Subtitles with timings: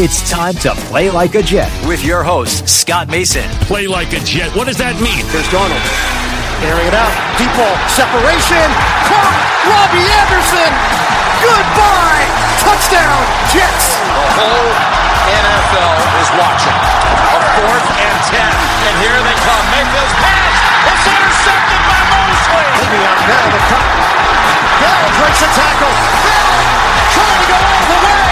[0.00, 3.44] It's time to play like a Jet with your host, Scott Mason.
[3.68, 4.48] Play like a Jet.
[4.56, 5.28] What does that mean?
[5.28, 5.76] Here's Darnold.
[6.64, 7.12] Airing it out.
[7.36, 7.76] Deep ball.
[7.92, 8.64] Separation.
[9.04, 9.36] Caught.
[9.68, 10.72] Robbie Anderson.
[11.44, 12.24] Goodbye.
[12.64, 13.20] Touchdown.
[13.52, 14.00] Jets.
[14.00, 14.72] The whole
[15.36, 16.78] NFL is watching.
[17.36, 18.52] A fourth and ten.
[18.56, 19.64] And here they come.
[19.68, 20.56] Make Mayfield's pass.
[20.96, 22.66] It's intercepted by Mosley.
[22.88, 23.48] Le'Veon Bell.
[23.52, 23.88] The cut.
[24.80, 25.92] Bell breaks a tackle.
[26.24, 26.56] Bell
[27.12, 28.29] trying to go all the way.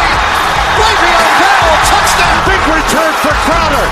[1.59, 1.91] Le'Veon Bell.
[1.91, 2.37] Touchdown.
[2.47, 3.87] Big return for Crowder.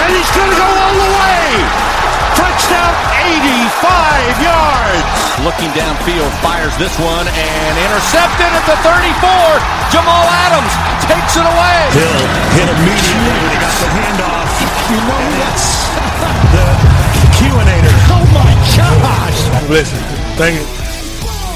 [0.00, 1.44] And he's going to go all the way.
[2.38, 5.18] Touchdown, 85 yards.
[5.44, 9.60] Looking downfield, fires this one and intercepted at the 34.
[9.92, 10.72] Jamal Adams
[11.04, 11.80] takes it away.
[11.96, 12.20] Hill
[12.56, 14.48] hit immediately when he got the handoff.
[14.88, 15.66] You know And that's
[16.54, 17.96] the Q-inator.
[18.14, 19.68] oh my gosh.
[19.68, 19.98] Listen,
[20.36, 20.79] thank you.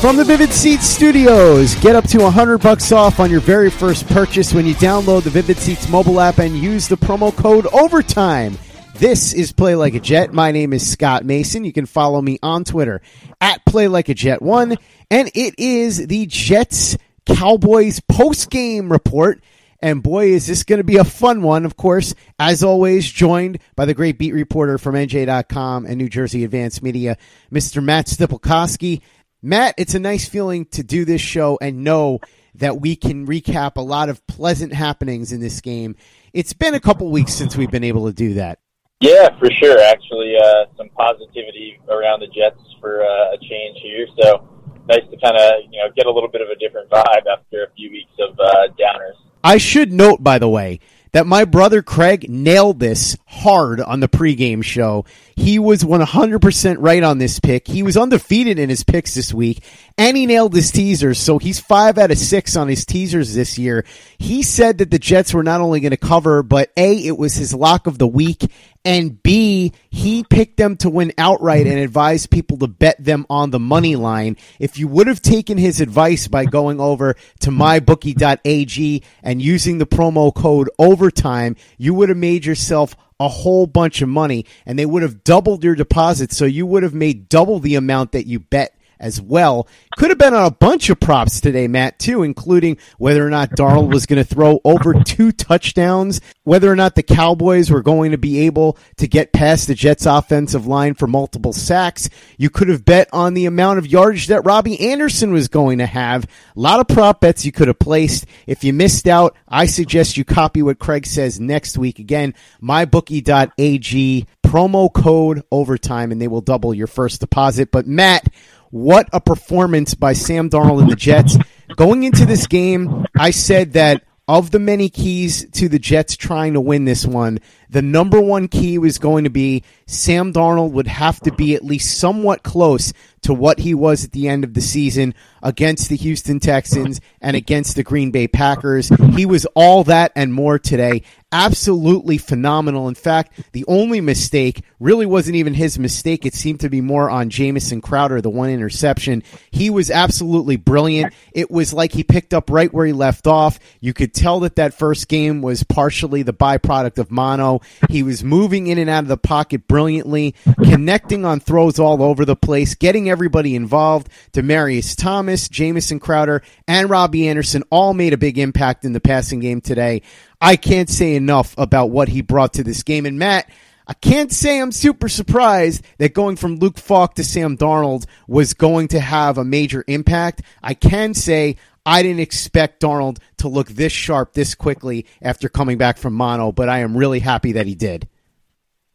[0.04, 4.06] From the Vivid Seats Studios, get up to 100 bucks off on your very first
[4.08, 8.58] purchase when you download the Vivid Seats mobile app and use the promo code OVERTIME.
[8.96, 10.30] This is Play Like a Jet.
[10.30, 11.64] My name is Scott Mason.
[11.64, 13.00] You can follow me on Twitter
[13.41, 14.77] at Play Like a Jet One,
[15.10, 19.42] and it is the Jets Cowboys post game report.
[19.80, 21.64] And boy, is this going to be a fun one.
[21.64, 26.44] Of course, as always, joined by the great beat reporter from NJ.com and New Jersey
[26.44, 27.16] Advanced Media,
[27.50, 27.82] Mr.
[27.82, 29.00] Matt Stypulkoski.
[29.45, 32.20] Matt, it's a nice feeling to do this show and know
[32.55, 35.97] that we can recap a lot of pleasant happenings in this game.
[36.33, 38.61] It's been a couple weeks since we've been able to do that.
[39.00, 39.78] Yeah, for sure.
[39.83, 44.06] Actually, uh, some positivity around the Jets for uh, a change here.
[44.19, 44.48] So
[44.89, 47.65] nice to kind of you know get a little bit of a different vibe after
[47.65, 49.12] a few weeks of uh, downers.
[49.42, 50.81] I should note, by the way,
[51.14, 55.04] that my brother Craig nailed this hard on the pregame show.
[55.36, 57.68] He was 100% right on this pick.
[57.68, 59.62] He was undefeated in his picks this week,
[59.96, 61.20] and he nailed his teasers.
[61.20, 63.84] So he's five out of six on his teasers this year.
[64.18, 67.36] He said that the Jets were not only going to cover, but A, it was
[67.36, 68.50] his lock of the week,
[68.84, 73.50] and B, he picked them to win outright and advised people to bet them on
[73.50, 74.36] the money line.
[74.59, 79.86] If you would have taken his advice by going over to mybookie.ag and using the
[79.86, 84.86] promo code overtime, you would have made yourself a whole bunch of money and they
[84.86, 86.32] would have doubled your deposit.
[86.32, 89.69] So you would have made double the amount that you bet as well.
[89.98, 93.50] Could have been on a bunch of props today, Matt, too, including whether or not
[93.50, 98.12] Darnold was going to throw over two touchdowns, whether or not the Cowboys were going
[98.12, 102.09] to be able to get past the Jets offensive line for multiple sacks.
[102.38, 105.86] You could have bet on the amount of yardage that Robbie Anderson was going to
[105.86, 106.25] have.
[106.25, 108.25] A lot of prop bets you could have placed.
[108.47, 111.98] If you missed out, I suggest you copy what Craig says next week.
[111.98, 112.32] Again,
[112.62, 117.72] mybookie.ag promo code overtime and they will double your first deposit.
[117.72, 118.28] But Matt,
[118.74, 121.38] what a performance by Sam Darnold and the Jets.
[121.76, 126.54] Going into this game, I said that of the many keys to the Jets trying
[126.54, 127.38] to win this one,
[127.70, 131.64] the number one key was going to be Sam Darnold would have to be at
[131.64, 132.92] least somewhat close
[133.22, 137.36] to what he was at the end of the season against the Houston Texans and
[137.36, 138.88] against the Green Bay Packers.
[139.14, 141.02] He was all that and more today.
[141.34, 142.87] Absolutely phenomenal.
[142.87, 146.25] In fact, the only mistake really wasn't even his mistake.
[146.25, 149.25] It seemed to be more on Jamison Crowder, the one interception.
[149.50, 151.12] He was absolutely brilliant.
[151.33, 153.59] It was like he picked up right where he left off.
[153.81, 157.62] You could tell that that first game was partially the byproduct of mono.
[157.91, 162.25] He was moving in and out of the pocket brilliantly, connecting on throws all over
[162.25, 164.09] the place, getting everybody involved.
[164.33, 169.41] Demaryius Thomas, Jamison Crowder, and Robbie Anderson all made a big impact in the passing
[169.41, 170.03] game today.
[170.44, 173.06] I can't say enough about what he brought to this game.
[173.06, 173.49] And Matt,
[173.87, 178.53] I can't say I'm super surprised that going from Luke Falk to Sam Darnold was
[178.53, 180.43] going to have a major impact.
[180.62, 181.56] I can say
[181.87, 186.53] I didn't expect Darnold to look this sharp this quickly after coming back from mono,
[186.53, 188.06] but I am really happy that he did.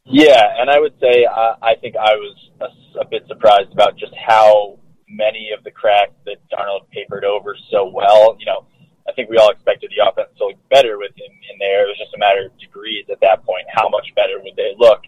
[0.05, 3.97] Yeah, and I would say uh, I think I was a, a bit surprised about
[3.97, 4.77] just how
[5.07, 8.37] many of the cracks that Darnold papered over so well.
[8.39, 8.65] You know,
[9.09, 11.85] I think we all expected the offense to look better with him in there.
[11.85, 13.65] It was just a matter degrees at that point.
[13.73, 15.01] How much better would they look?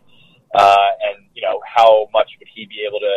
[0.53, 3.15] Uh, and, you know, how much would he be able to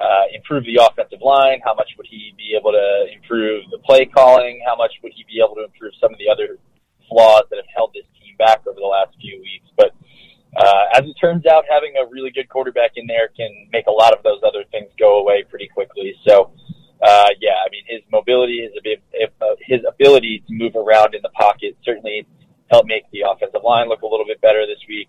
[0.00, 1.60] uh, improve the offensive line?
[1.64, 4.62] How much would he be able to improve the play calling?
[4.64, 6.56] How much would he be able to improve some of the other
[7.08, 9.68] flaws that have held this team back over the last few weeks?
[9.76, 9.92] But
[10.56, 13.92] uh, as it turns out, having a really good quarterback in there can make a
[13.92, 16.14] lot of those other things go away pretty quickly.
[16.26, 16.50] So,
[17.04, 18.72] uh, yeah, I mean, his mobility, his,
[19.40, 22.26] uh, his ability to move around in the pocket certainly
[22.70, 25.08] helped make the offensive line look a little bit better this week.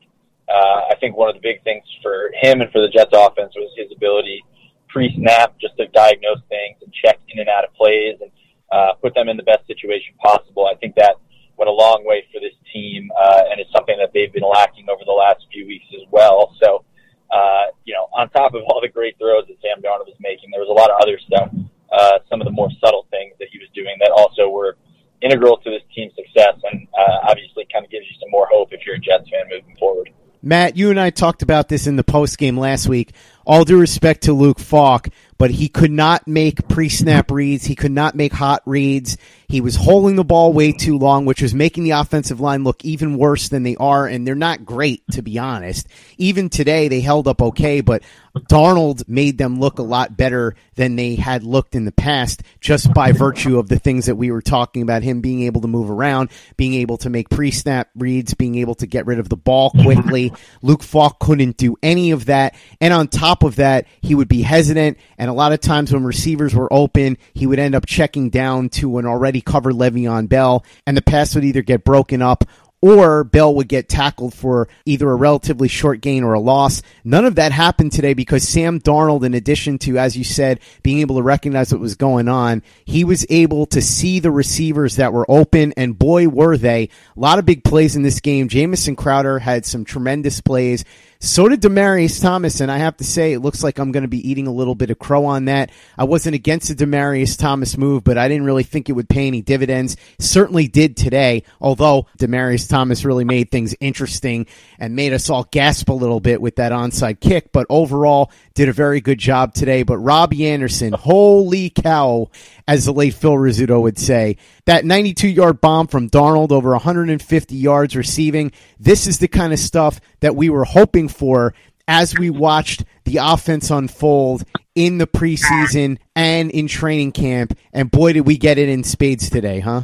[0.49, 3.53] Uh, I think one of the big things for him and for the Jets offense
[3.55, 4.43] was his ability
[4.87, 8.31] pre-snap just to diagnose things and check in and out of plays and
[8.71, 10.67] uh, put them in the best situation possible.
[10.67, 11.15] I think that
[11.57, 14.87] went a long way for this team, uh, and it's something that they've been lacking
[14.89, 16.55] over the last few weeks as well.
[16.61, 16.83] So,
[17.31, 20.51] uh, you know, on top of all the great throws that Sam Darnold was making,
[20.51, 21.49] there was a lot of other stuff,
[21.91, 24.75] uh, some of the more subtle things that he was doing that also were
[25.21, 28.69] integral to this team's success, and uh, obviously kind of gives you some more hope
[28.71, 30.09] if you're a Jets fan moving forward.
[30.51, 33.13] Matt, you and I talked about this in the post game last week.
[33.45, 35.07] All due respect to Luke Falk,
[35.37, 37.63] but he could not make pre-snap reads.
[37.63, 39.15] He could not make hot reads.
[39.47, 42.83] He was holding the ball way too long, which was making the offensive line look
[42.83, 45.87] even worse than they are, and they're not great, to be honest.
[46.17, 48.03] Even today, they held up okay, but
[48.35, 52.93] Darnold made them look a lot better than they had looked in the past, just
[52.93, 55.91] by virtue of the things that we were talking about, him being able to move
[55.91, 59.71] around, being able to make pre-snap reads, being able to get rid of the ball
[59.71, 59.83] mm-hmm.
[59.83, 60.33] quickly.
[60.61, 64.41] Luke Falk couldn't do any of that, and on top of that, he would be
[64.41, 64.97] hesitant.
[65.17, 68.69] And a lot of times when receivers were open, he would end up checking down
[68.69, 72.45] to an already covered Le'Veon Bell, and the pass would either get broken up
[72.81, 76.81] or Bell would get tackled for either a relatively short gain or a loss.
[77.03, 80.99] None of that happened today because Sam Darnold, in addition to, as you said, being
[80.99, 85.13] able to recognize what was going on, he was able to see the receivers that
[85.13, 86.89] were open, and boy, were they.
[87.15, 88.47] A lot of big plays in this game.
[88.47, 90.83] Jamison Crowder had some tremendous plays.
[91.23, 94.07] So did Demaryius Thomas, and I have to say, it looks like I'm going to
[94.07, 95.69] be eating a little bit of crow on that.
[95.95, 99.27] I wasn't against the Demaryius Thomas move, but I didn't really think it would pay
[99.27, 99.97] any dividends.
[100.17, 104.47] Certainly did today, although Demaryius Thomas really made things interesting
[104.79, 107.51] and made us all gasp a little bit with that onside kick.
[107.51, 109.83] But overall, did a very good job today.
[109.83, 112.29] But Robbie Anderson, holy cow,
[112.67, 117.55] as the late Phil Rizzuto would say, that 92 yard bomb from Darnold over 150
[117.55, 118.51] yards receiving.
[118.79, 121.53] This is the kind of stuff that we were hoping for
[121.87, 124.43] as we watched the offense unfold
[124.75, 127.57] in the preseason and in training camp.
[127.73, 129.83] And boy, did we get it in spades today, huh?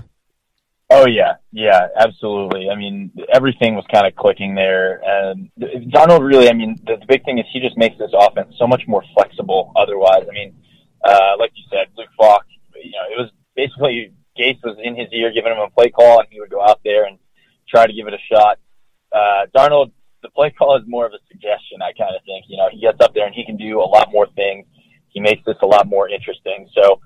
[0.90, 2.70] Oh yeah, yeah, absolutely.
[2.70, 5.52] I mean, everything was kind of clicking there, and
[5.92, 6.50] Darnold really.
[6.50, 9.04] I mean, the, the big thing is he just makes this offense so much more
[9.14, 9.74] flexible.
[9.76, 10.56] Otherwise, I mean,
[11.04, 12.46] uh, like you said, Luke Falk.
[12.74, 16.20] You know, it was basically Gase was in his ear giving him a play call,
[16.20, 17.20] and he would go out there and
[17.68, 18.58] try to give it a shot.
[19.12, 19.92] Uh, Darnold,
[20.24, 21.82] the play call is more of a suggestion.
[21.82, 22.46] I kind of think.
[22.48, 24.66] You know, he gets up there and he can do a lot more things.
[25.10, 26.70] He makes this a lot more interesting.
[26.74, 27.02] So,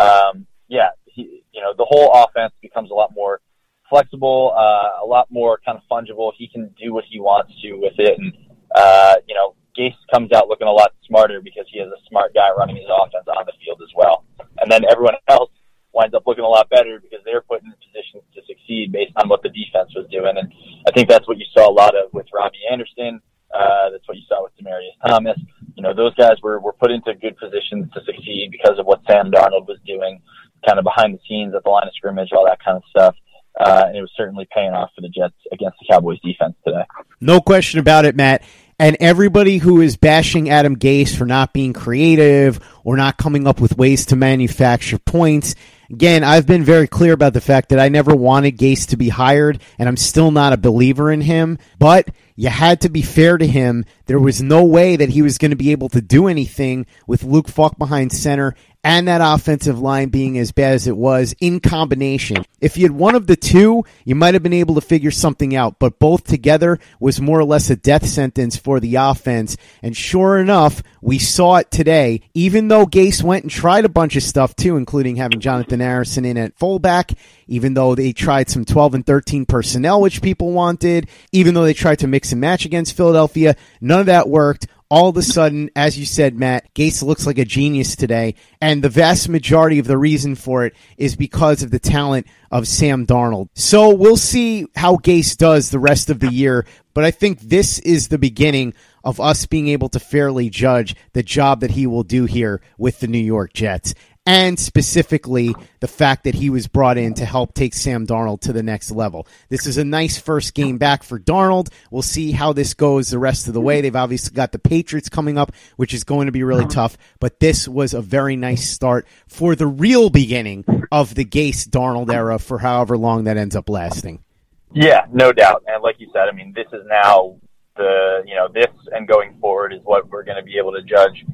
[0.00, 3.40] um, yeah, he, you know, the whole offense becomes a lot more
[3.88, 6.32] flexible, uh, a lot more kind of fungible.
[6.36, 8.18] He can do what he wants to with it.
[8.18, 8.32] And,
[8.74, 12.34] uh, you know, Gase comes out looking a lot smarter because he has a smart
[12.34, 14.24] guy running his offense on the field as well.
[14.60, 15.50] And then everyone else
[15.92, 19.28] winds up looking a lot better because they're put in positions to succeed based on
[19.28, 20.36] what the defense was doing.
[20.36, 20.52] And
[20.86, 23.20] I think that's what you saw a lot of with Robbie Anderson.
[23.54, 25.38] Uh, that's what you saw with Demaryius Thomas.
[25.76, 29.00] You know, those guys were, were put into good positions to succeed because of what
[29.08, 30.20] Sam Darnold was doing
[30.66, 33.16] kind of behind the scenes at the line of scrimmage, all that kind of stuff.
[33.58, 36.84] Uh, and it was certainly paying off for the Jets against the Cowboys defense today.
[37.20, 38.42] No question about it, Matt.
[38.78, 43.58] And everybody who is bashing Adam Gase for not being creative or not coming up
[43.58, 45.54] with ways to manufacture points.
[45.88, 49.08] Again, I've been very clear about the fact that I never wanted Gase to be
[49.08, 51.58] hired, and I'm still not a believer in him.
[51.78, 53.86] But you had to be fair to him.
[54.04, 57.24] There was no way that he was going to be able to do anything with
[57.24, 58.54] Luke Falk behind center
[58.86, 62.44] and that offensive line being as bad as it was in combination.
[62.60, 65.56] If you had one of the two, you might have been able to figure something
[65.56, 69.56] out, but both together was more or less a death sentence for the offense.
[69.82, 74.14] And sure enough, we saw it today, even though Gase went and tried a bunch
[74.14, 77.10] of stuff too, including having Jonathan Harrison in at fullback,
[77.48, 81.74] even though they tried some 12 and 13 personnel, which people wanted, even though they
[81.74, 85.70] tried to mix and match against Philadelphia, none of that worked all of a sudden,
[85.74, 88.34] as you said, Matt, Gase looks like a genius today.
[88.60, 92.68] And the vast majority of the reason for it is because of the talent of
[92.68, 93.48] Sam Darnold.
[93.54, 96.66] So we'll see how Gase does the rest of the year.
[96.94, 98.74] But I think this is the beginning
[99.04, 103.00] of us being able to fairly judge the job that he will do here with
[103.00, 103.94] the New York Jets
[104.26, 108.52] and specifically the fact that he was brought in to help take Sam Darnold to
[108.52, 109.26] the next level.
[109.48, 111.68] This is a nice first game back for Darnold.
[111.90, 113.80] We'll see how this goes the rest of the way.
[113.80, 117.38] They've obviously got the Patriots coming up, which is going to be really tough, but
[117.38, 122.38] this was a very nice start for the real beginning of the Gase Darnold era
[122.38, 124.24] for however long that ends up lasting.
[124.72, 125.62] Yeah, no doubt.
[125.68, 127.36] And like you said, I mean, this is now
[127.76, 130.82] the, you know, this and going forward is what we're going to be able to
[130.82, 131.24] judge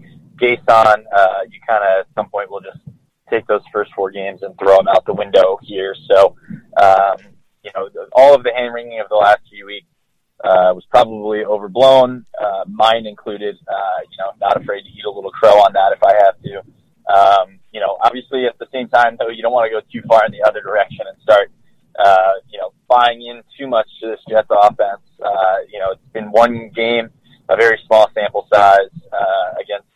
[0.42, 2.78] Gase on, uh, you kind of at some point will just
[3.30, 5.94] take those first four games and throw them out the window here.
[6.11, 6.37] So,
[6.82, 7.16] um,
[7.62, 9.87] you know, all of the hand wringing of the last few weeks
[10.44, 13.56] uh, was probably overblown, uh, mine included.
[13.68, 16.42] Uh, you know, not afraid to eat a little crow on that if I have
[16.42, 16.58] to.
[17.12, 20.04] Um, you know, obviously at the same time though, you don't want to go too
[20.08, 21.50] far in the other direction and start
[21.99, 25.02] uh, you know, buying in too much to this Jets offense.
[25.22, 27.11] Uh, you know, it's been one game,
[27.49, 29.88] a very small sample size uh, against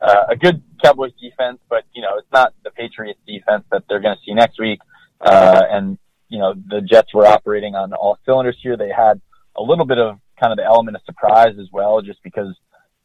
[0.00, 4.00] uh, a good Cowboys defense, but you know, it's not the Patriots defense that they're
[4.00, 4.80] going to see next week.
[5.20, 8.76] Uh, and you know, the Jets were operating on all cylinders here.
[8.76, 9.20] They had
[9.56, 12.54] a little bit of kind of the element of surprise as well, just because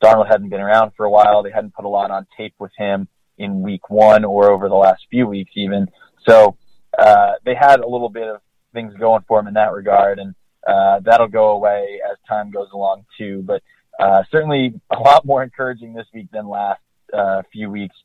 [0.04, 1.44] Darnold hadn't been around for a while.
[1.44, 3.08] They hadn't put a lot on tape with him
[3.38, 5.88] in week one or over the last few weeks even.
[6.28, 6.58] So,
[6.98, 8.42] uh, they had a little bit of
[8.74, 10.20] things going for them in that regard.
[10.20, 10.36] And,
[10.68, 13.44] uh, that'll go away as time goes along too.
[13.44, 13.64] But,
[14.00, 16.82] uh, certainly a lot more encouraging this week than last,
[17.14, 17.96] uh, few weeks.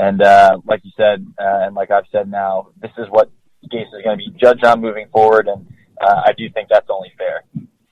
[0.00, 3.30] And, uh, like you said, uh, and like I've said now, this is what
[3.70, 5.46] Gase is going to be judged on moving forward.
[5.46, 5.66] And,
[6.00, 7.44] uh, I do think that's only fair.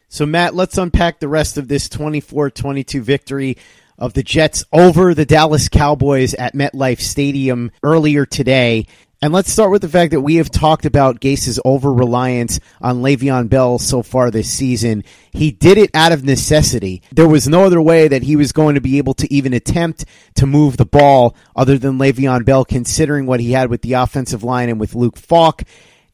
[0.08, 3.58] So, Matt, let's unpack the rest of this 24 22 victory
[3.98, 8.86] of the Jets over the Dallas Cowboys at MetLife Stadium earlier today.
[9.20, 13.02] And let's start with the fact that we have talked about Gase's over reliance on
[13.02, 15.02] Le'Veon Bell so far this season.
[15.32, 17.02] He did it out of necessity.
[17.10, 20.04] There was no other way that he was going to be able to even attempt
[20.36, 24.44] to move the ball other than Le'Veon Bell, considering what he had with the offensive
[24.44, 25.64] line and with Luke Falk.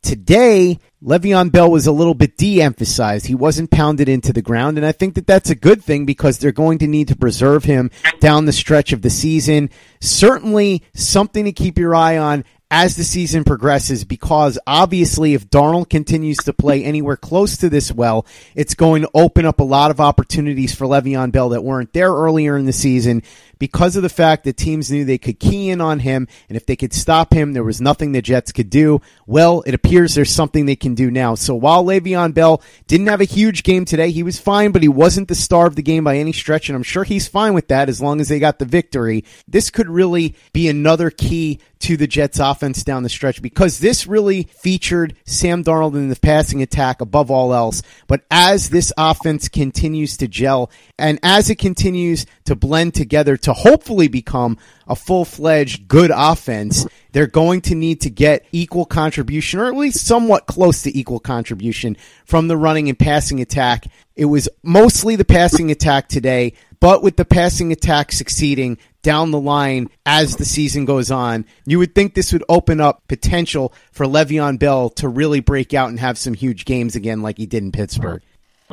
[0.00, 3.26] Today, Le'Veon Bell was a little bit de-emphasized.
[3.26, 6.38] He wasn't pounded into the ground, and I think that that's a good thing because
[6.38, 9.68] they're going to need to preserve him down the stretch of the season.
[10.00, 12.44] Certainly something to keep your eye on
[12.76, 17.92] as the season progresses because obviously if Darnold continues to play anywhere close to this
[17.92, 18.26] well,
[18.56, 22.10] it's going to open up a lot of opportunities for Le'Veon Bell that weren't there
[22.10, 23.22] earlier in the season
[23.58, 26.66] because of the fact that teams knew they could key in on him and if
[26.66, 29.00] they could stop him, there was nothing the Jets could do.
[29.26, 31.34] Well, it appears there's something they can do now.
[31.34, 34.88] So while Le'Veon Bell didn't have a huge game today, he was fine, but he
[34.88, 37.68] wasn't the star of the game by any stretch, and I'm sure he's fine with
[37.68, 39.24] that as long as they got the victory.
[39.48, 44.06] This could really be another key to the Jets offense down the stretch because this
[44.06, 47.82] really featured Sam Darnold in the passing attack above all else.
[48.06, 53.52] But as this offense continues to gel and as it continues to blend together to
[53.54, 59.60] hopefully become a full fledged good offense, they're going to need to get equal contribution
[59.60, 63.86] or at least somewhat close to equal contribution from the running and passing attack.
[64.16, 69.40] It was mostly the passing attack today, but with the passing attack succeeding down the
[69.40, 74.06] line as the season goes on, you would think this would open up potential for
[74.06, 77.62] Le'Veon Bell to really break out and have some huge games again like he did
[77.62, 78.22] in Pittsburgh.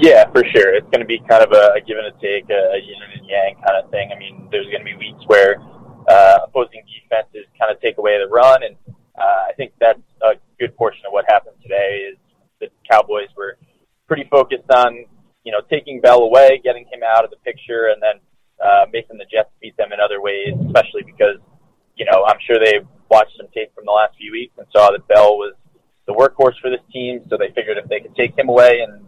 [0.02, 0.74] Yeah, for sure.
[0.74, 2.98] It's going to be kind of a, a give and a take, a, a yin
[3.06, 4.10] and yang kind of thing.
[4.10, 5.62] I mean, there's going to be weeks where
[6.10, 8.76] uh, opposing defenses kind of take away the run, and
[9.14, 12.10] uh, I think that's a good portion of what happened today.
[12.10, 12.18] Is
[12.60, 13.62] the Cowboys were
[14.08, 15.06] pretty focused on
[15.46, 18.18] you know taking Bell away, getting him out of the picture, and then
[18.58, 21.38] uh, making the Jets beat them in other ways, especially because
[21.94, 22.82] you know I'm sure they
[23.14, 25.54] watched some tape from the last few weeks and saw that Bell was
[26.08, 29.06] the workhorse for this team, so they figured if they could take him away and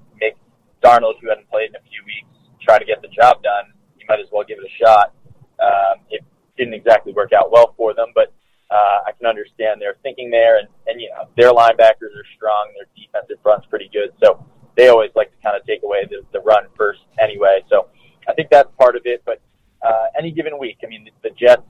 [0.83, 2.27] Darnold, who hadn't played in a few weeks,
[2.61, 3.73] try to get the job done,
[4.03, 5.13] you might as well give it a shot.
[5.59, 6.23] Um, it
[6.57, 8.33] didn't exactly work out well for them, but
[8.69, 10.59] uh, I can understand their thinking there.
[10.59, 12.71] And, and, you know, their linebackers are strong.
[12.75, 14.09] Their defensive front's pretty good.
[14.23, 17.63] So they always like to kind of take away the, the run first anyway.
[17.69, 17.87] So
[18.27, 19.23] I think that's part of it.
[19.25, 19.41] But
[19.85, 21.61] uh, any given week, I mean, the, the Jets,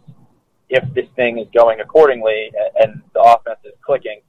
[0.70, 4.22] if this thing is going accordingly and, and the offense is clicking,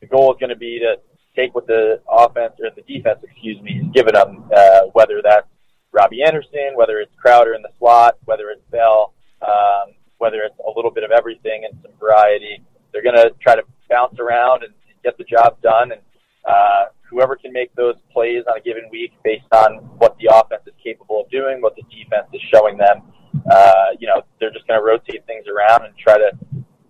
[0.00, 0.96] the goal is going to be to
[1.38, 5.46] take what the offense or the defense, excuse me, is giving them, uh, whether that's
[5.92, 10.70] Robbie Anderson, whether it's Crowder in the slot, whether it's Bell, um, whether it's a
[10.74, 12.62] little bit of everything and some variety.
[12.92, 14.72] They're going to try to bounce around and
[15.04, 15.92] get the job done.
[15.92, 16.00] And
[16.44, 20.62] uh, whoever can make those plays on a given week based on what the offense
[20.66, 23.02] is capable of doing, what the defense is showing them,
[23.50, 26.30] uh, you know, they're just going to rotate things around and try to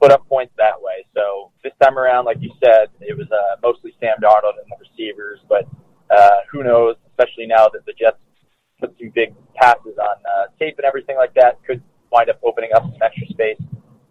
[0.00, 1.04] put up points that way.
[1.14, 4.76] So this time around, like you said, it was uh, mostly Sam Darnold and the
[4.78, 5.66] receivers, but
[6.10, 6.96] uh, who knows?
[7.10, 8.18] Especially now that the Jets
[8.80, 12.70] put some big passes on uh, tape and everything like that, could wind up opening
[12.74, 13.60] up some extra space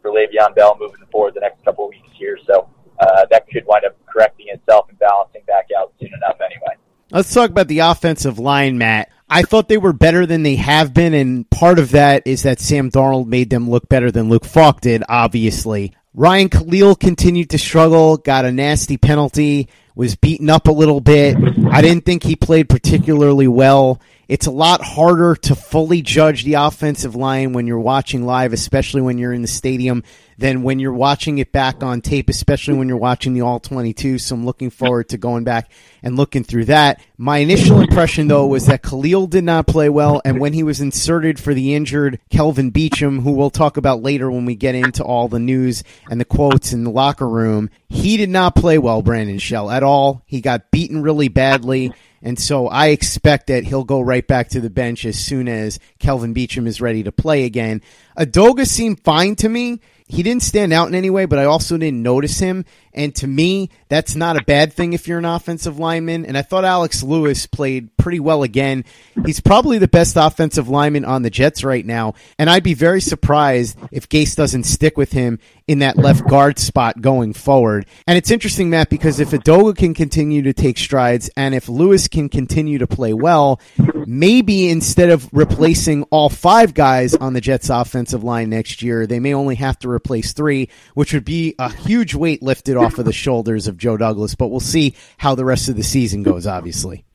[0.02, 2.38] for Le'Veon Bell moving forward the next couple of weeks here.
[2.46, 6.76] So uh, that could wind up correcting itself and balancing back out soon enough anyway.
[7.12, 9.07] Let's talk about the offensive line, Matt.
[9.30, 12.62] I thought they were better than they have been, and part of that is that
[12.62, 15.94] Sam Darnold made them look better than Luke Falk did, obviously.
[16.14, 21.36] Ryan Kalil continued to struggle, got a nasty penalty, was beaten up a little bit.
[21.72, 24.02] I didn't think he played particularly well.
[24.28, 29.02] It's a lot harder to fully judge the offensive line when you're watching live, especially
[29.02, 30.04] when you're in the stadium,
[30.38, 34.20] than when you're watching it back on tape, especially when you're watching the All 22.
[34.20, 35.72] So I'm looking forward to going back
[36.04, 37.02] and looking through that.
[37.18, 40.80] My initial impression, though, was that Kalil did not play well, and when he was
[40.80, 45.04] inserted for the injured Kelvin Beachum, who we'll talk about later when we get into
[45.04, 49.02] all the news and the quotes in the locker room, he did not play well,
[49.02, 50.22] Brandon Shell, at all.
[50.26, 51.94] He got beaten really badly.
[52.22, 55.80] And so I expect that he'll go right back to the bench as soon as
[56.00, 57.82] Kelvin Beachum is ready to play again.
[58.18, 59.80] Edoga seemed fine to me.
[60.08, 62.64] He didn't stand out in any way, but I also didn't notice him.
[62.98, 66.26] And to me, that's not a bad thing if you're an offensive lineman.
[66.26, 68.84] And I thought Alex Lewis played pretty well again.
[69.26, 72.16] He's probably the best offensive lineman on the Jets right now.
[72.38, 76.58] And I'd be very surprised if Gase doesn't stick with him in that left guard
[76.58, 77.86] spot going forward.
[78.08, 82.08] And it's interesting, Matt, because if Edoga can continue to take strides and if Lewis
[82.08, 83.60] can continue to play well,
[84.08, 89.20] maybe instead of replacing all five guys on the Jets offensive line next year, they
[89.20, 93.06] may only have to replace three, which would be a huge weight lifted off of
[93.06, 94.36] the shoulders of Joe Douglas.
[94.36, 97.06] But we'll see how the rest of the season goes, obviously.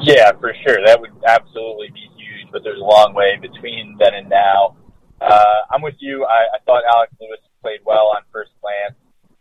[0.00, 0.78] Yeah, for sure.
[0.84, 4.76] That would absolutely be huge, but there's a long way between then and now.
[5.20, 6.24] Uh, I'm with you.
[6.24, 8.98] I, I thought Alex Lewis played well on first glance.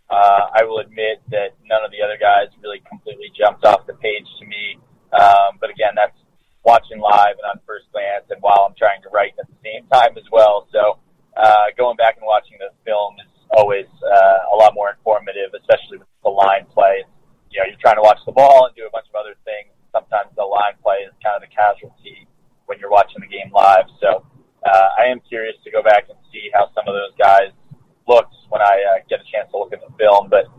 [0.09, 3.93] Uh, I will admit that none of the other guys really completely jumped off the
[3.95, 4.77] page to me.
[5.11, 6.15] Um, but again, that's
[6.63, 9.85] watching live and on first glance, and while I'm trying to write at the same
[9.91, 10.67] time as well.
[10.71, 10.99] So
[11.35, 16.01] uh, going back and watching the film is always uh, a lot more informative, especially
[16.01, 17.05] with the line play.
[17.49, 19.69] You know, you're trying to watch the ball and do a bunch of other things.
[19.93, 22.25] Sometimes the line play is kind of the casualty
[22.65, 23.85] when you're watching the game live.
[24.01, 24.25] So
[24.65, 27.53] uh, I am curious to go back and see how some of those guys
[28.07, 30.33] looked when I uh, get a chance to look at the film.
[30.33, 30.49] But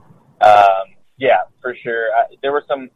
[0.44, 2.90] um, yeah, for sure, uh, there were some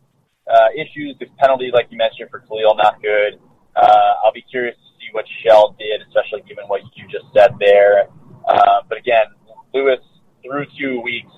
[0.47, 1.17] uh, issues.
[1.19, 3.43] The penalty, like you mentioned, for Kalil, not good.
[3.75, 7.55] Uh, I'll be curious to see what Shell did, especially given what you just said
[7.59, 8.09] there.
[8.49, 9.27] Uh, but again,
[9.75, 10.01] Lewis
[10.43, 11.33] through two weeks,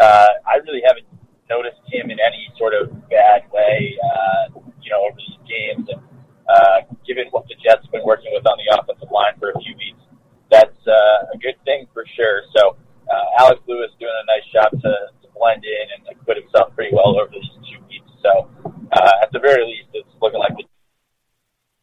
[0.00, 1.06] uh, I really haven't
[1.48, 5.88] noticed him in any sort of bad way, uh, you know, over these games.
[5.88, 6.00] And
[6.48, 9.58] uh, given what the Jets have been working with on the offensive line for a
[9.60, 10.02] few weeks,
[10.50, 12.42] that's uh, a good thing for sure.
[12.56, 12.76] So
[13.10, 14.92] uh, Alex Lewis doing a nice job to,
[15.22, 18.10] to blend in and acquit himself pretty well over these two weeks.
[18.22, 18.48] So
[18.92, 20.52] uh, at the very least, it's looking like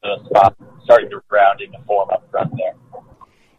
[0.04, 2.74] the spot starting to round into form up front there.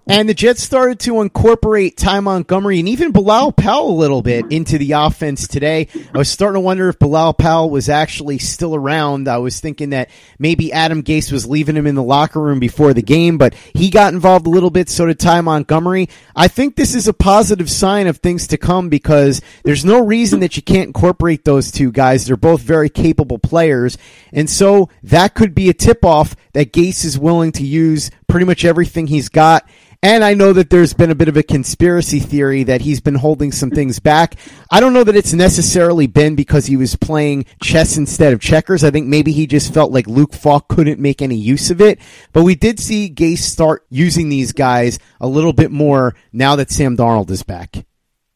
[0.07, 4.51] And the Jets started to incorporate Ty Montgomery and even Bilal Powell a little bit
[4.51, 5.87] into the offense today.
[6.13, 9.29] I was starting to wonder if Bilal Powell was actually still around.
[9.29, 10.11] I was thinking that
[10.41, 13.91] maybe Adam Gase was leaving him in the locker room before the game, but he
[13.91, 14.89] got involved a little bit.
[14.89, 16.09] So did Ty Montgomery.
[16.35, 20.41] I think this is a positive sign of things to come because there's no reason
[20.41, 22.27] that you can't incorporate those two guys.
[22.27, 23.99] They're both very capable players.
[24.33, 28.47] And so that could be a tip off that Gase is willing to use pretty
[28.47, 29.69] much everything he's got
[30.03, 33.15] and I know that there's been a bit of a conspiracy theory that he's been
[33.15, 34.35] holding some things back.
[34.69, 38.83] I don't know that it's necessarily been because he was playing chess instead of checkers.
[38.83, 42.01] I think maybe he just felt like Luke Falk couldn't make any use of it.
[42.33, 46.73] But we did see Gase start using these guys a little bit more now that
[46.73, 47.85] Sam Darnold is back.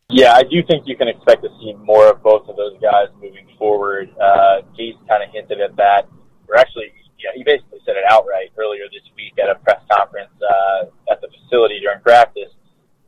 [0.09, 3.09] Yeah, I do think you can expect to see more of both of those guys
[3.21, 4.09] moving forward.
[4.21, 6.09] Uh, Gase kind of hinted at that.
[6.47, 6.93] We're actually
[7.27, 11.19] yeah, he basically said it outright earlier this week at a press conference uh, at
[11.21, 12.55] the facility during practice.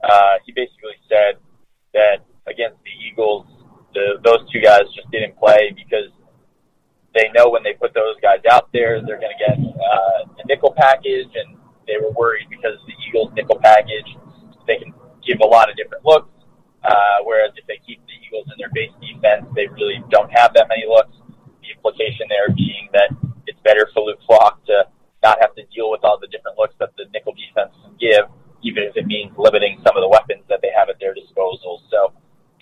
[0.02, 1.38] Uh, he basically said
[1.94, 3.46] that against the Eagles,
[3.94, 6.11] the, those two guys just didn't play because
[7.14, 10.46] they know when they put those guys out there, they're going to get uh, a
[10.46, 14.07] nickel package, and they were worried because the Eagles' nickel package,
[14.66, 16.31] they can give a lot of different looks.
[16.83, 20.54] Uh, whereas if they keep the Eagles in their base defense, they really don't have
[20.54, 21.14] that many looks.
[21.62, 23.11] The implication there being that
[23.48, 24.85] it's better for Luke Falk to
[25.24, 28.28] not have to deal with all the different looks that the nickel defense can give,
[28.62, 31.83] even if it means limiting some of the weapons that they have at their disposal.
[31.90, 32.12] So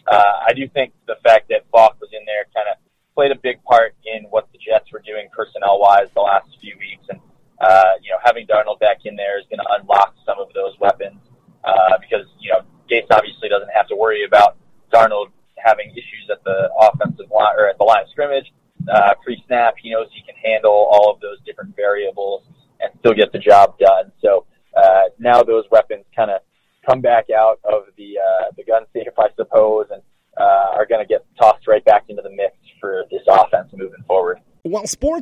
[0.07, 2.79] uh, I do think the fact that Falk was in there kind of
[3.15, 6.79] played a big part in what the Jets were doing personnel wise the last few
[6.79, 7.05] weeks.
[7.11, 7.21] And,
[7.61, 10.79] uh, you know, having Darnold back in there is going to unlock some of those
[10.81, 11.19] weapons
[11.65, 14.57] uh, because, you know, Gase obviously doesn't have to worry about
[14.93, 18.47] Darnold having issues at the offensive line or at the line of scrimmage
[18.93, 19.75] uh, pre-snap.
[19.81, 22.45] He knows he can handle all of those different variables
[22.81, 24.13] and still get the job done.
[24.23, 26.41] So uh, now those weapons kind of
[26.89, 30.03] come back out of the uh, the gun safe, I suppose, and
[30.39, 34.05] uh, are going to get tossed right back into the mix for this offense moving
[34.07, 34.39] forward.
[34.63, 34.87] While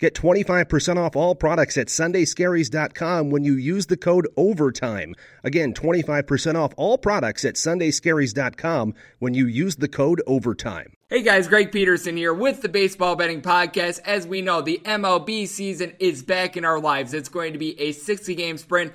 [0.00, 5.14] Get 25% off all products at sundayscaries.com when you use the code OVERTIME.
[5.44, 10.94] Again, 25% off all products at sundayscaries.com when you use the code OVERTIME.
[11.10, 14.00] Hey guys, Greg Peterson here with the Baseball Betting Podcast.
[14.06, 17.12] As we know, the MLB season is back in our lives.
[17.12, 18.94] It's going to be a 60 game sprint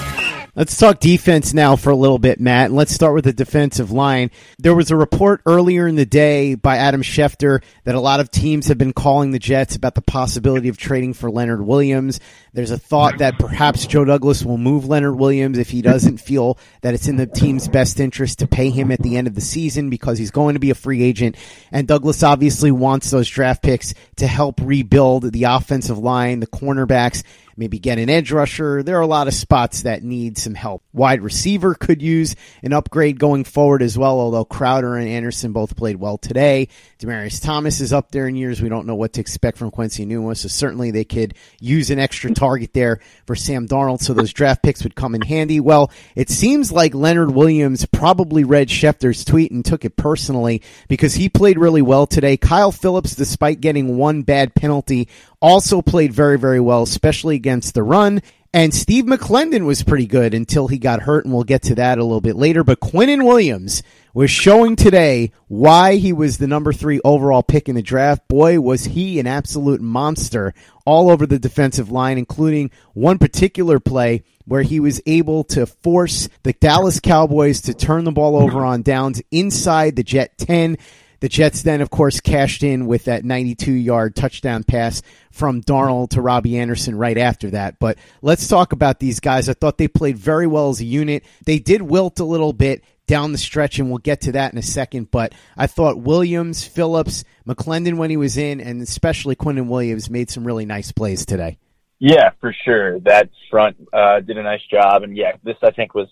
[0.53, 2.65] Let's talk defense now for a little bit, Matt.
[2.65, 4.31] And let's start with the defensive line.
[4.59, 8.29] There was a report earlier in the day by Adam Schefter that a lot of
[8.29, 12.19] teams have been calling the Jets about the possibility of trading for Leonard Williams.
[12.51, 16.59] There's a thought that perhaps Joe Douglas will move Leonard Williams if he doesn't feel
[16.81, 19.41] that it's in the team's best interest to pay him at the end of the
[19.41, 21.37] season because he's going to be a free agent.
[21.71, 27.23] And Douglas obviously wants those draft picks to help rebuild the offensive line, the cornerbacks,
[27.61, 28.81] maybe get an edge rusher.
[28.81, 30.83] There are a lot of spots that need some help.
[30.93, 35.75] Wide receiver could use an upgrade going forward as well, although Crowder and Anderson both
[35.75, 36.69] played well today.
[36.97, 38.63] Demaryius Thomas is up there in years.
[38.63, 41.99] We don't know what to expect from Quincy Enunwa, so certainly they could use an
[41.99, 45.59] extra target there for Sam Darnold, so those draft picks would come in handy.
[45.59, 51.13] Well, it seems like Leonard Williams probably read Schefter's tweet and took it personally because
[51.13, 52.37] he played really well today.
[52.37, 55.07] Kyle Phillips, despite getting one bad penalty,
[55.41, 58.21] also played very, very well, especially against the run.
[58.53, 61.99] And Steve McLendon was pretty good until he got hurt, and we'll get to that
[61.99, 62.65] a little bit later.
[62.65, 63.81] But Quinnen Williams
[64.13, 68.27] was showing today why he was the number three overall pick in the draft.
[68.27, 70.53] Boy, was he an absolute monster
[70.85, 76.27] all over the defensive line, including one particular play where he was able to force
[76.43, 80.77] the Dallas Cowboys to turn the ball over on downs inside the Jet 10.
[81.21, 86.09] The Jets then, of course, cashed in with that 92 yard touchdown pass from Darnold
[86.11, 87.77] to Robbie Anderson right after that.
[87.79, 89.47] But let's talk about these guys.
[89.47, 91.23] I thought they played very well as a unit.
[91.45, 94.57] They did wilt a little bit down the stretch, and we'll get to that in
[94.57, 95.11] a second.
[95.11, 100.31] But I thought Williams, Phillips, McLendon when he was in, and especially Quinnen Williams made
[100.31, 101.59] some really nice plays today.
[101.99, 102.99] Yeah, for sure.
[103.01, 106.07] That front uh, did a nice job, and yeah, this I think was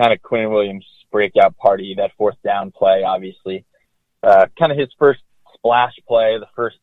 [0.00, 1.94] kind of Quinnen Williams' breakout party.
[1.98, 3.66] That fourth down play, obviously,
[4.24, 5.20] uh, kind of his first
[5.54, 6.78] splash play, the first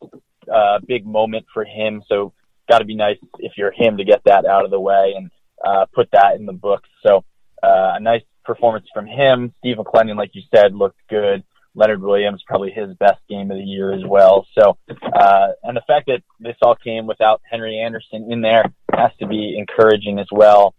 [0.53, 2.03] uh, big moment for him.
[2.07, 2.33] So,
[2.69, 5.29] got to be nice if you're him to get that out of the way and
[5.65, 6.89] uh, put that in the books.
[7.05, 7.25] So,
[7.63, 9.53] uh, a nice performance from him.
[9.59, 11.43] Steve McLendon, like you said, looked good.
[11.73, 14.45] Leonard Williams, probably his best game of the year as well.
[14.57, 19.11] So, uh, and the fact that this all came without Henry Anderson in there has
[19.19, 20.75] to be encouraging as well.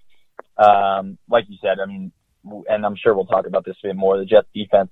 [0.58, 2.12] Um, like you said, I mean,
[2.68, 4.18] and I'm sure we'll talk about this a bit more.
[4.18, 4.90] The Jets defense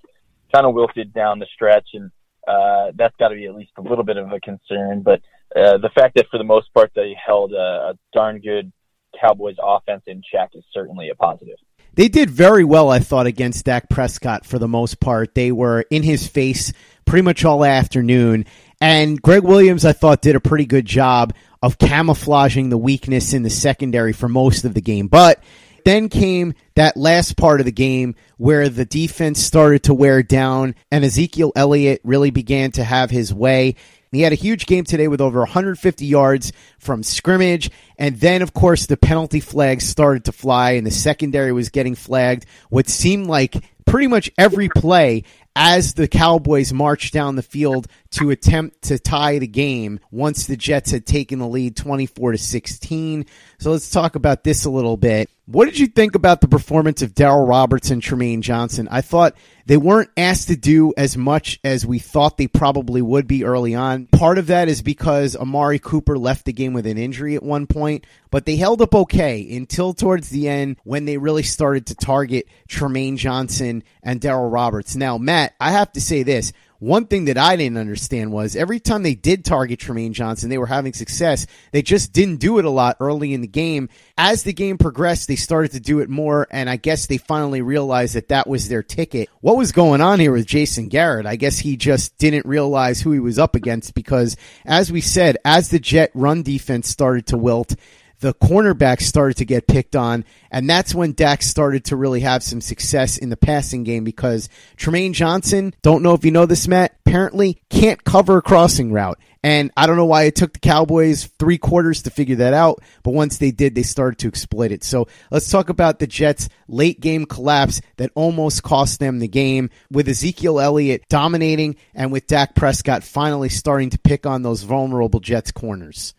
[0.52, 2.10] kind of wilted down the stretch, and
[2.46, 5.02] uh, that's got to be at least a little bit of a concern.
[5.02, 5.20] But
[5.54, 8.72] uh, the fact that for the most part they held a, a darn good
[9.20, 11.56] Cowboys offense in check is certainly a positive.
[11.94, 15.34] They did very well, I thought, against Dak Prescott for the most part.
[15.34, 16.72] They were in his face
[17.04, 18.46] pretty much all afternoon.
[18.80, 23.42] And Gregg Williams, I thought, did a pretty good job of camouflaging the weakness in
[23.42, 25.08] the secondary for most of the game.
[25.08, 25.42] But
[25.84, 30.75] then came that last part of the game where the defense started to wear down
[30.90, 33.75] and Ezekiel Elliott really began to have his way.
[34.11, 37.71] He had a huge game today with over 150 yards from scrimmage.
[37.99, 41.95] And then, of course, the penalty flags started to fly and the secondary was getting
[41.95, 42.47] flagged.
[42.71, 45.25] What seemed like pretty much every play
[45.62, 50.57] as the Cowboys marched down the field to attempt to tie the game once the
[50.57, 53.27] Jets had taken the lead 24 to 16.
[53.59, 55.29] So let's talk about this a little bit.
[55.44, 58.87] What did you think about the performance of Darryl Roberts and Trumaine Johnson?
[58.88, 59.35] I thought
[59.66, 63.75] they weren't asked to do as much as we thought they probably would be early
[63.75, 64.07] on.
[64.07, 67.66] Part of that is because Amari Cooper left the game with an injury at one
[67.66, 71.96] point, but they held up okay until towards the end when they really started to
[71.96, 74.94] target Trumaine Johnson and Darryl Roberts.
[74.94, 76.52] Now, Matt, I have to say this.
[76.80, 80.56] One thing that I didn't understand was every time they did target Trumaine Johnson, they
[80.56, 81.46] were having success.
[81.72, 83.90] They just didn't do it a lot early in the game.
[84.16, 87.60] As the game progressed, they started to do it more, and I guess they finally
[87.60, 89.28] realized that that was their ticket.
[89.42, 91.26] What was going on here with Jason Garrett?
[91.26, 95.36] I guess he just didn't realize who he was up against because, as we said,
[95.44, 97.74] as the Jet run defense started to wilt,
[98.20, 102.42] the cornerbacks started to get picked on, and that's when Dak started to really have
[102.42, 106.68] some success in the passing game because Trumaine Johnson, don't know if you know this,
[106.68, 109.18] Matt, apparently can't cover a crossing route.
[109.42, 112.83] And I don't know why it took the Cowboys three quarters to figure that out,
[113.02, 114.85] but once they did, they started to exploit it.
[114.85, 119.70] So let's talk about the Jets' late game collapse that almost cost them the game
[119.90, 125.20] with Ezekiel Elliott dominating and with Dak Prescott finally starting to pick on those vulnerable
[125.20, 126.12] Jets corners.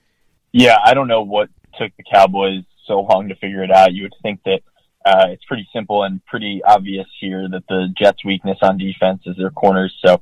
[0.52, 3.94] Yeah, I don't know what took the Cowboys so long to figure it out.
[3.94, 4.62] You would think that
[5.06, 9.36] uh, it's pretty simple and pretty obvious here that the Jets' weakness on defense is
[9.38, 9.96] their corners.
[10.06, 10.22] So,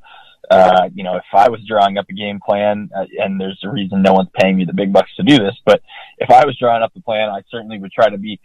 [0.49, 3.69] uh, you know, if I was drawing up a game plan, uh, and there's a
[3.69, 5.81] reason no one's paying me the big bucks to do this, but
[6.17, 8.39] if I was drawing up the plan, I certainly would try to be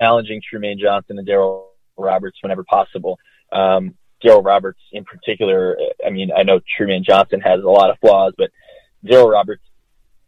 [0.00, 1.64] challenging Trumaine Johnson and Darryl
[1.96, 3.18] Roberts whenever possible.
[3.52, 7.98] Um, Darryl Roberts in particular, I mean, I know Trumaine Johnson has a lot of
[7.98, 8.50] flaws, but
[9.04, 9.62] Darryl Roberts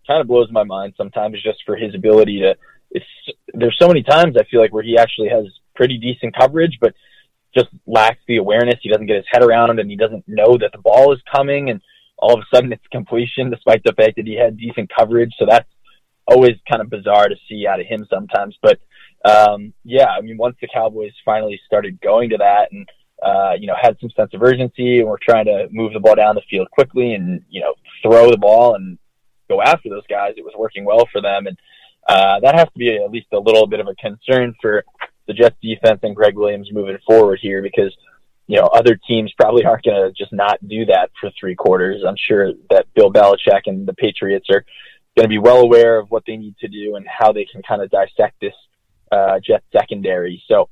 [0.06, 2.54] kind of blows my mind sometimes just for his ability to.
[2.90, 3.06] It's
[3.52, 6.94] there's so many times I feel like where he actually has pretty decent coverage, but
[7.54, 8.76] just lacks the awareness.
[8.82, 11.20] He doesn't get his head around it, and he doesn't know that the ball is
[11.34, 11.80] coming, and
[12.18, 15.32] all of a sudden it's completion, despite the fact that he had decent coverage.
[15.38, 15.68] So that's
[16.26, 18.56] always kind of bizarre to see out of him sometimes.
[18.62, 18.78] But
[19.24, 22.88] um, yeah, I mean, once the Cowboys finally started going to that, and
[23.22, 26.14] uh, you know, had some sense of urgency, and we're trying to move the ball
[26.14, 28.98] down the field quickly, and you know, throw the ball and
[29.48, 30.34] go after those guys.
[30.36, 31.58] It was working well for them, and
[32.08, 34.84] uh, that has to be at least a little bit of a concern for
[35.26, 37.94] the Jets defense and Gregg Williams moving forward here because
[38.46, 42.02] you know other teams probably aren't going to just not do that for three quarters.
[42.06, 44.64] I'm sure that Bill Belichick and the Patriots are
[45.16, 47.62] going to be well aware of what they need to do and how they can
[47.62, 48.54] kind of dissect this
[49.10, 50.42] uh, Jet secondary.
[50.46, 50.68] So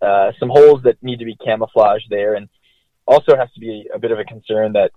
[0.00, 2.48] uh, some holes that need to be camouflaged there, and
[3.06, 4.92] also has to be a bit of a concern that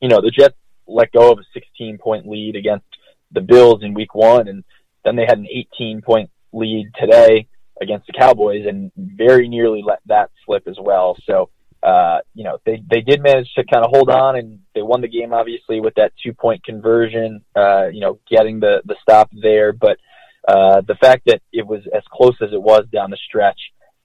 [0.00, 0.56] you know the Jets
[0.92, 2.86] let go of a 16 point lead against
[3.32, 4.48] the Bills in week one.
[4.48, 4.64] And
[5.04, 7.48] then they had an 18 point lead today
[7.80, 11.16] against the Cowboys and very nearly let that slip as well.
[11.26, 11.50] So,
[11.82, 15.00] uh, you know, they, they did manage to kind of hold on and they won
[15.00, 19.30] the game, obviously, with that two point conversion, uh, you know, getting the, the stop
[19.32, 19.72] there.
[19.72, 19.98] But,
[20.46, 23.58] uh, the fact that it was as close as it was down the stretch,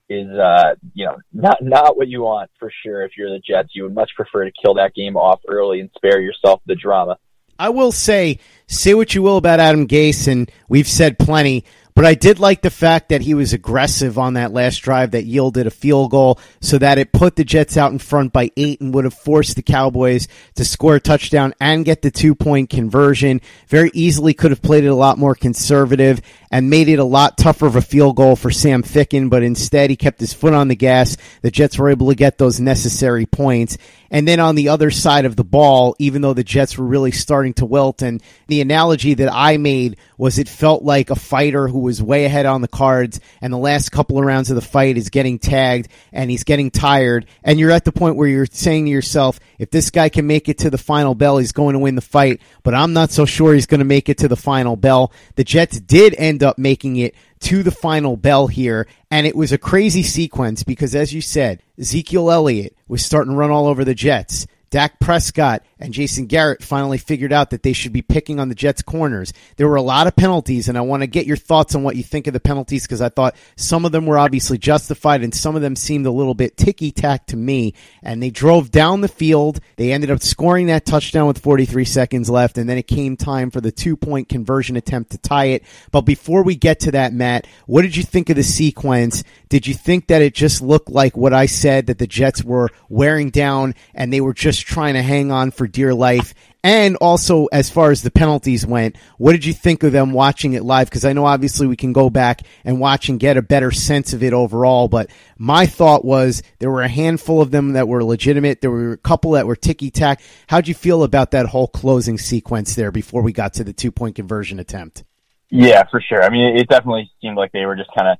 [0.08, 3.02] is uh, you know not not what you want for sure.
[3.04, 5.90] If you're the Jets, you would much prefer to kill that game off early and
[5.96, 7.18] spare yourself the drama.
[7.58, 11.64] I will say, say what you will about Adam Gase, and we've said plenty.
[11.98, 15.24] But I did like the fact that he was aggressive on that last drive that
[15.24, 18.80] yielded a field goal so that it put the Jets out in front by eight
[18.80, 22.70] and would have forced the Cowboys to score a touchdown and get the two point
[22.70, 23.40] conversion.
[23.66, 26.20] Very easily could have played it a lot more conservative
[26.52, 29.90] and made it a lot tougher of a field goal for Sam Ficken, but instead
[29.90, 31.16] he kept his foot on the gas.
[31.42, 33.76] The Jets were able to get those necessary points.
[34.10, 37.12] And then on the other side of the ball, even though the Jets were really
[37.12, 41.68] starting to wilt, and the analogy that I made was it felt like a fighter
[41.68, 44.60] who was way ahead on the cards, and the last couple of rounds of the
[44.60, 48.44] fight is getting tagged, and he's getting tired, and you're at the point where you're
[48.44, 51.72] saying to yourself, if this guy can make it to the final bell, he's going
[51.72, 54.28] to win the fight, but I'm not so sure he's going to make it to
[54.28, 55.12] the final bell.
[55.36, 58.86] The Jets did end up making it to the final bell here.
[59.10, 63.38] And it was a crazy sequence because, as you said, Ezekiel Elliott was starting to
[63.38, 64.46] run all over the Jets.
[64.70, 68.54] Dak Prescott and Jason Garrett finally figured out that they should be picking on the
[68.54, 69.32] Jets corners.
[69.56, 71.96] There were a lot of penalties, and I want to get your thoughts on what
[71.96, 75.34] you think of the penalties because I thought some of them were obviously justified and
[75.34, 77.74] some of them seemed a little bit ticky tack to me.
[78.02, 79.60] And they drove down the field.
[79.76, 83.50] They ended up scoring that touchdown with 43 seconds left, and then it came time
[83.50, 85.62] for the two point conversion attempt to tie it.
[85.90, 89.22] But before we get to that, Matt, what did you think of the sequence?
[89.48, 92.68] Did you think that it just looked like what I said that the Jets were
[92.88, 97.46] wearing down and they were just trying to hang on for dear life And also,
[97.46, 100.90] as far as the penalties went, what did you think of them watching it live?
[100.90, 104.12] Because I know obviously we can go back and watch and get a better sense
[104.12, 104.88] of it overall.
[104.88, 108.60] But my thought was there were a handful of them that were legitimate.
[108.60, 110.20] There were a couple that were ticky tack.
[110.48, 113.92] How'd you feel about that whole closing sequence there before we got to the two
[113.92, 115.04] point conversion attempt?
[115.50, 116.22] Yeah, for sure.
[116.22, 118.18] I mean, it definitely seemed like they were just kind of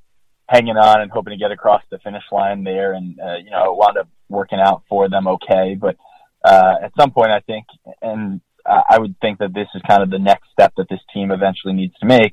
[0.49, 3.73] hanging on and hoping to get across the finish line there, and uh, you know,
[3.73, 5.77] it wound up working out for them okay.
[5.79, 5.97] But
[6.45, 7.67] uh, at some point, I think,
[8.03, 11.31] and I would think that this is kind of the next step that this team
[11.31, 12.33] eventually needs to make,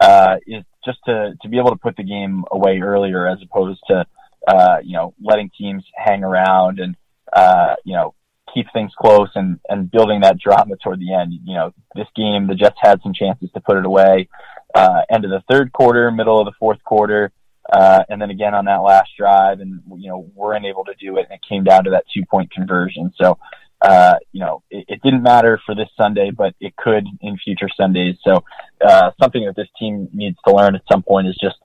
[0.00, 3.80] uh, is just to to be able to put the game away earlier as opposed
[3.88, 4.04] to
[4.46, 6.96] uh, you know letting teams hang around and
[7.32, 8.14] uh, you know
[8.52, 11.32] keep things close and and building that drama toward the end.
[11.44, 14.28] You know, this game the Jets had some chances to put it away.
[14.74, 17.32] Uh, end of the third quarter, middle of the fourth quarter.
[17.70, 21.16] Uh, and then again on that last drive, and you know weren't able to do
[21.18, 23.12] it, and it came down to that two point conversion.
[23.20, 23.38] So,
[23.80, 27.68] uh, you know, it, it, didn't matter for this Sunday, but it could in future
[27.76, 28.16] Sundays.
[28.26, 28.42] So,
[28.84, 31.56] uh, something that this team needs to learn at some point is just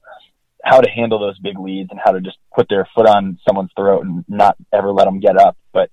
[0.64, 3.72] how to handle those big leads and how to just put their foot on someone's
[3.76, 5.58] throat and not ever let them get up.
[5.74, 5.90] But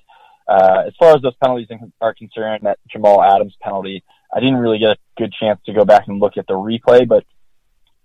[0.47, 1.69] uh, as far as those penalties
[2.01, 5.85] are concerned, that Jamal Adams penalty, I didn't really get a good chance to go
[5.85, 7.25] back and look at the replay, but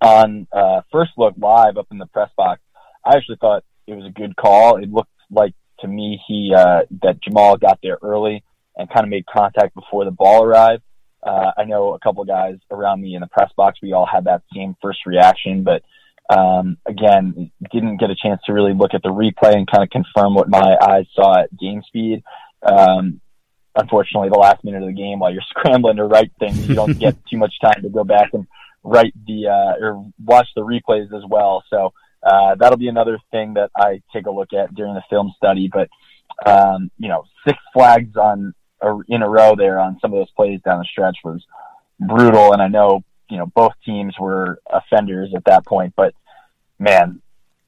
[0.08, 2.62] on uh, first look live up in the press box,
[3.06, 4.78] I actually thought it was a good call.
[4.78, 8.44] It looked like to me he uh, that Jamal got there early
[8.76, 10.84] and kind of made contact before the ball arrived.
[11.22, 13.80] Uh, I know a couple of guys around me in the press box.
[13.82, 15.84] We all had that same first reaction, but
[16.30, 19.90] um, again, didn't get a chance to really look at the replay and kind of
[19.90, 22.24] confirm what my eyes saw at game speed.
[22.62, 23.20] Um,
[23.76, 27.00] unfortunately, the last minute of the game, while you're scrambling to write things, you don't
[27.00, 28.48] get too much time to go back and
[28.88, 31.64] write the uh, or watch the replays as well.
[31.70, 35.34] So uh, that'll be another thing that I take a look at during the film
[35.36, 35.70] study.
[35.72, 35.90] But
[36.46, 38.54] um, you know, six flags on
[39.10, 41.44] in a row there on some of those plays down the stretch was
[42.00, 45.94] brutal, and I know you know both teams were offenders at that point.
[45.96, 46.14] But
[46.80, 47.22] man,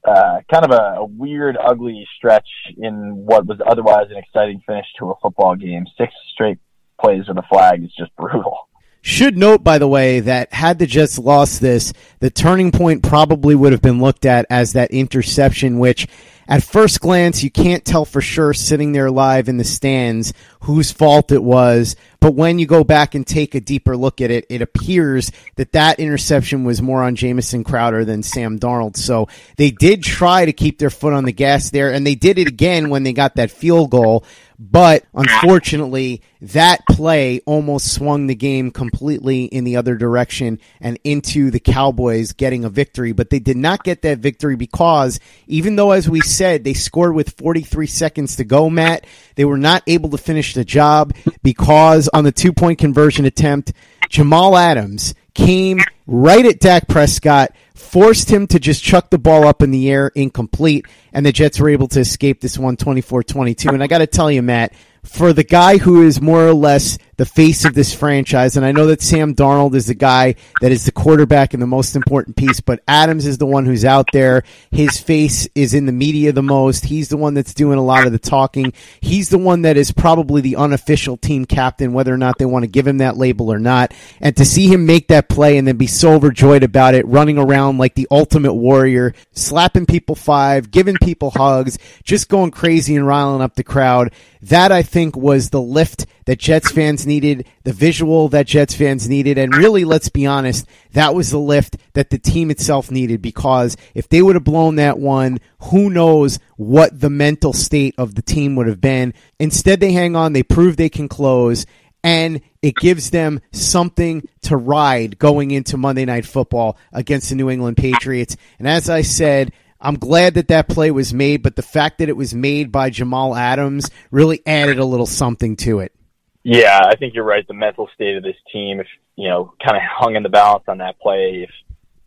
[0.04, 4.86] uh, kind of a, a, weird, ugly stretch in what was otherwise an exciting finish
[4.98, 5.84] to a football game.
[5.98, 6.58] Six straight
[7.00, 8.69] plays with a flag is just brutal.
[9.02, 13.54] Should note, by the way, that had the Jets lost this, the turning point probably
[13.54, 16.06] would have been looked at as that interception, which
[16.50, 20.90] at first glance, you can't tell for sure sitting there live in the stands whose
[20.90, 21.94] fault it was.
[22.18, 25.70] But when you go back and take a deeper look at it, it appears that
[25.72, 28.96] that interception was more on Jamison Crowder than Sam Darnold.
[28.96, 32.36] So they did try to keep their foot on the gas there, and they did
[32.36, 34.24] it again when they got that field goal.
[34.62, 41.50] But unfortunately, that play almost swung the game completely in the other direction and into
[41.50, 43.12] the Cowboys getting a victory.
[43.12, 47.14] But they did not get that victory because even though, as we said, they scored
[47.14, 52.08] with 43 seconds to go, Matt, they were not able to finish the job because
[52.08, 53.72] on the two point conversion attempt,
[54.10, 59.62] Jamal Adams came right at Dak Prescott, forced him to just chuck the ball up
[59.62, 63.72] in the air incomplete, and the Jets were able to escape this one 24-22.
[63.72, 66.98] And I got to tell you, Matt, for the guy who is more or less
[67.20, 70.72] the face of this franchise, and I know that Sam Darnold is the guy that
[70.72, 74.06] is the quarterback and the most important piece, but Adams is the one who's out
[74.10, 74.42] there.
[74.70, 76.86] His face is in the media the most.
[76.86, 78.72] He's the one that's doing a lot of the talking.
[79.02, 82.62] He's the one that is probably the unofficial team captain, whether or not they want
[82.62, 83.92] to give him that label or not.
[84.22, 87.36] And to see him make that play and then be so overjoyed about it, running
[87.36, 93.06] around like the ultimate warrior, slapping people five, giving people hugs, just going crazy and
[93.06, 94.14] riling up the crowd.
[94.40, 99.08] That I think was the lift that Jets fans needed, the visual that Jets fans
[99.08, 103.20] needed, and really, let's be honest, that was the lift that the team itself needed
[103.20, 108.14] because if they would have blown that one, who knows what the mental state of
[108.14, 109.12] the team would have been.
[109.40, 111.66] Instead, they hang on, they prove they can close,
[112.04, 117.50] and it gives them something to ride going into Monday Night Football against the New
[117.50, 118.36] England Patriots.
[118.60, 122.08] And as I said, I'm glad that that play was made, but the fact that
[122.08, 125.92] it was made by Jamal Adams really added a little something to it.
[126.42, 127.46] Yeah, I think you're right.
[127.46, 130.64] The mental state of this team, if you know, kind of hung in the balance
[130.68, 131.46] on that play.
[131.46, 131.50] If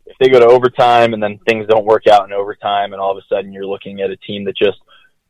[0.06, 3.12] if they go to overtime and then things don't work out in overtime, and all
[3.12, 4.78] of a sudden you're looking at a team that just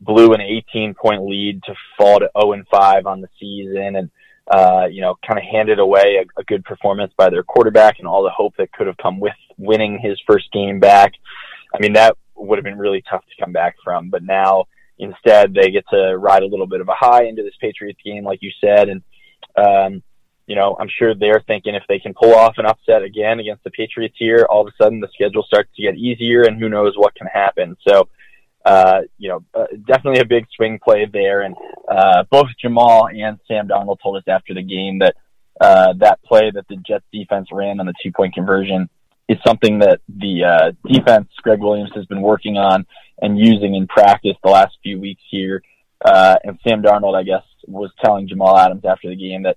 [0.00, 4.10] blew an 18 point lead to fall to 0 and 5 on the season, and
[4.50, 8.08] uh, you know, kind of handed away a, a good performance by their quarterback and
[8.08, 11.12] all the hope that could have come with winning his first game back.
[11.74, 14.10] I mean, that would have been really tough to come back from.
[14.10, 14.66] But now
[14.98, 18.24] instead they get to ride a little bit of a high into this Patriots game,
[18.24, 18.88] like you said.
[18.88, 19.02] And,
[19.56, 20.02] um,
[20.46, 23.64] you know, I'm sure they're thinking if they can pull off an upset again against
[23.64, 26.68] the Patriots here, all of a sudden the schedule starts to get easier and who
[26.68, 27.76] knows what can happen.
[27.86, 28.08] So,
[28.64, 31.42] uh, you know, uh, definitely a big swing play there.
[31.42, 31.54] And
[31.90, 35.16] uh, both Jamal and Sam Darnold told us after the game that
[35.60, 38.88] uh, that play that the Jets defense ran on the two point conversion
[39.28, 42.86] is something that the uh, defense Gregg Williams has been working on
[43.20, 45.62] and using in practice the last few weeks here.
[46.04, 49.56] Uh, and Sam Darnold, I guess, was telling Jamal Adams after the game that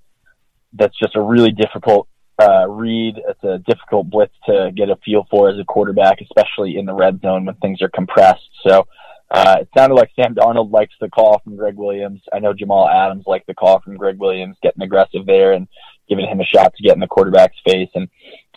[0.74, 2.08] that's just a really difficult
[2.40, 3.16] uh, read.
[3.28, 6.94] It's a difficult blitz to get a feel for as a quarterback, especially in the
[6.94, 8.50] red zone when things are compressed.
[8.66, 8.88] So
[9.30, 12.22] uh, it sounded like Sam Darnold likes the call from Gregg Williams.
[12.32, 15.68] I know Jamal Adams liked the call from Gregg Williams, getting aggressive there and
[16.08, 17.90] giving him a shot to get in the quarterback's face.
[17.94, 18.08] And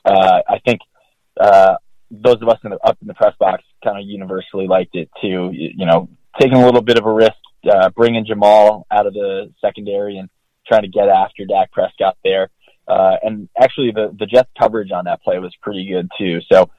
[0.04, 0.80] uh, I think
[1.40, 1.76] uh,
[2.10, 5.10] those of us in the, up in the press box kind of universally liked it
[5.20, 5.50] too.
[5.52, 6.08] You, you know,
[6.40, 7.32] taking a little bit of a risk,
[7.70, 10.28] uh, bringing Jamal out of the secondary and
[10.66, 12.50] trying to get after Dak Prescott there.
[12.86, 16.40] Uh, and actually, the the Jets coverage on that play was pretty good too.
[16.52, 16.70] So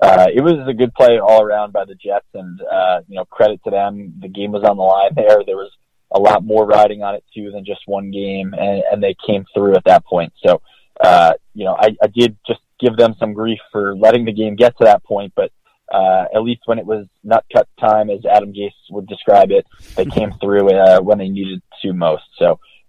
[0.00, 3.24] uh, it was a good play all around by the Jets, and uh, you know,
[3.24, 4.14] credit to them.
[4.20, 5.42] The game was on the line there.
[5.46, 5.70] There was
[6.12, 9.44] a lot more riding on it too than just one game, and, and they came
[9.54, 10.32] through at that point.
[10.44, 10.60] So,
[11.00, 14.56] uh, you know, I, I did just give them some grief for letting the game
[14.56, 15.52] get to that point, but
[15.92, 19.66] uh, at least when it was nut cut time, as Adam Gase would describe it,
[19.96, 22.24] they came through uh, when they needed to most.
[22.38, 22.60] So,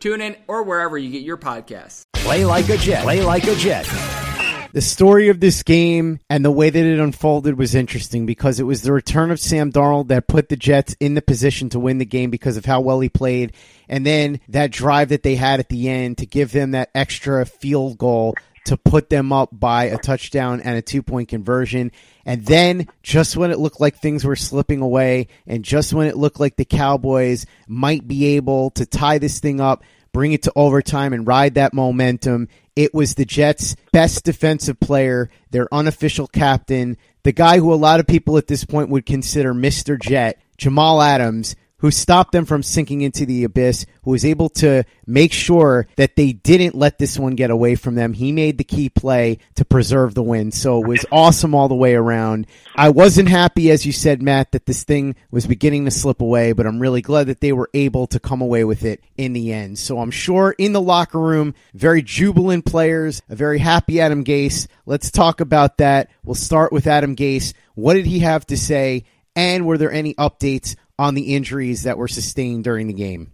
[0.00, 2.02] TuneIn, or wherever you get your podcasts.
[2.14, 3.02] Play like a Jet.
[3.02, 3.86] Play like a Jet.
[4.72, 8.64] The story of this game and the way that it unfolded was interesting because it
[8.64, 11.96] was the return of Sam Darnold that put the Jets in the position to win
[11.96, 13.54] the game because of how well he played.
[13.88, 17.46] And then that drive that they had at the end to give them that extra
[17.46, 18.34] field goal
[18.68, 21.90] to put them up by a touchdown and a two point conversion.
[22.24, 26.16] And then just when it looked like things were slipping away and just when it
[26.16, 30.52] looked like the Cowboys might be able to tie this thing up, bring it to
[30.54, 32.48] overtime and ride that momentum.
[32.76, 38.00] It was the Jets' best defensive player, their unofficial captain, the guy who a lot
[38.00, 40.00] of people at this point would consider Mr.
[40.00, 44.84] Jet, Jamal Adams, who stopped them from sinking into the abyss, who was able to
[45.06, 48.12] make sure that they didn't let this one get away from them.
[48.12, 50.50] He made the key play to preserve the win.
[50.50, 52.46] So it was awesome all the way around.
[52.74, 56.52] I wasn't happy, as you said, Matt, that this thing was beginning to slip away,
[56.52, 59.52] but I'm really glad that they were able to come away with it in the
[59.52, 59.78] end.
[59.78, 64.66] So I'm sure in the locker room, very jubilant players, a very happy Adam Gase.
[64.84, 66.10] Let's talk about that.
[66.24, 67.54] We'll start with Adam Gase.
[67.74, 69.04] What did he have to say?
[69.36, 73.32] And were there any updates on the injuries that were sustained during the game?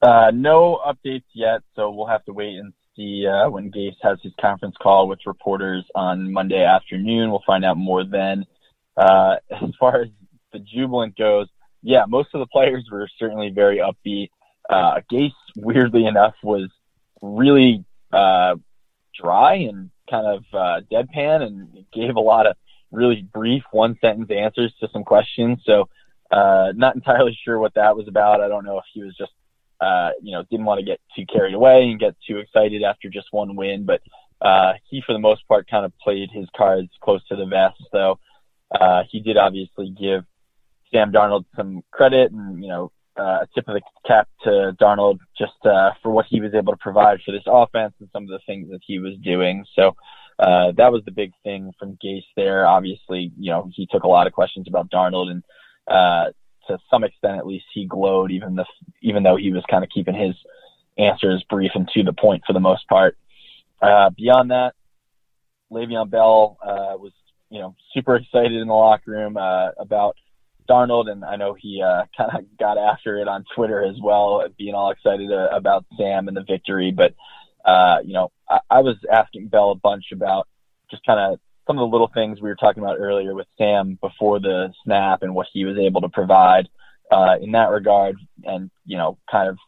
[0.00, 4.18] Uh, no updates yet, so we'll have to wait and see uh, when Gase has
[4.22, 7.30] his conference call with reporters on Monday afternoon.
[7.30, 8.44] We'll find out more then.
[8.96, 10.08] Uh, as far as
[10.52, 11.48] the jubilant goes,
[11.82, 14.30] yeah, most of the players were certainly very upbeat.
[14.68, 16.68] Uh, Gase, weirdly enough, was
[17.22, 18.56] really uh,
[19.20, 22.56] dry and kind of uh, deadpan and gave a lot of
[22.90, 25.60] really brief one sentence answers to some questions.
[25.64, 25.88] So
[26.30, 28.40] uh, not entirely sure what that was about.
[28.40, 29.32] I don't know if he was just,
[29.80, 33.08] uh, you know, didn't want to get too carried away and get too excited after
[33.08, 34.02] just one win, but
[34.40, 37.82] uh, he, for the most part, kind of played his cards close to the vest.
[37.90, 38.18] So
[38.78, 40.24] uh, he did obviously give
[40.92, 45.18] Sam Darnold some credit and, you know, uh, a tip of the cap to Darnold
[45.36, 48.28] just uh, for what he was able to provide for this offense and some of
[48.28, 49.64] the things that he was doing.
[49.74, 49.96] So
[50.38, 52.64] uh, that was the big thing from Gase there.
[52.64, 55.42] Obviously, you know, he took a lot of questions about Darnold and
[55.88, 56.30] uh,
[56.68, 58.64] to some extent, at least, he glowed, even the
[59.02, 60.34] even though he was kind of keeping his
[60.98, 63.16] answers brief and to the point for the most part.
[63.80, 64.74] Uh, beyond that,
[65.72, 67.12] Le'Veon Bell uh, was,
[67.50, 70.16] you know, super excited in the locker room uh, about
[70.68, 74.44] Darnold, and I know he uh, kind of got after it on Twitter as well,
[74.58, 76.92] being all excited uh, about Sam and the victory.
[76.92, 77.14] But
[77.64, 80.48] uh, you know, I, I was asking Bell a bunch about
[80.90, 83.98] just kind of some of the little things we were talking about earlier with Sam
[84.00, 86.68] before the snap and what he was able to provide
[87.12, 88.16] uh, in that regard.
[88.42, 89.58] And, you know, kind of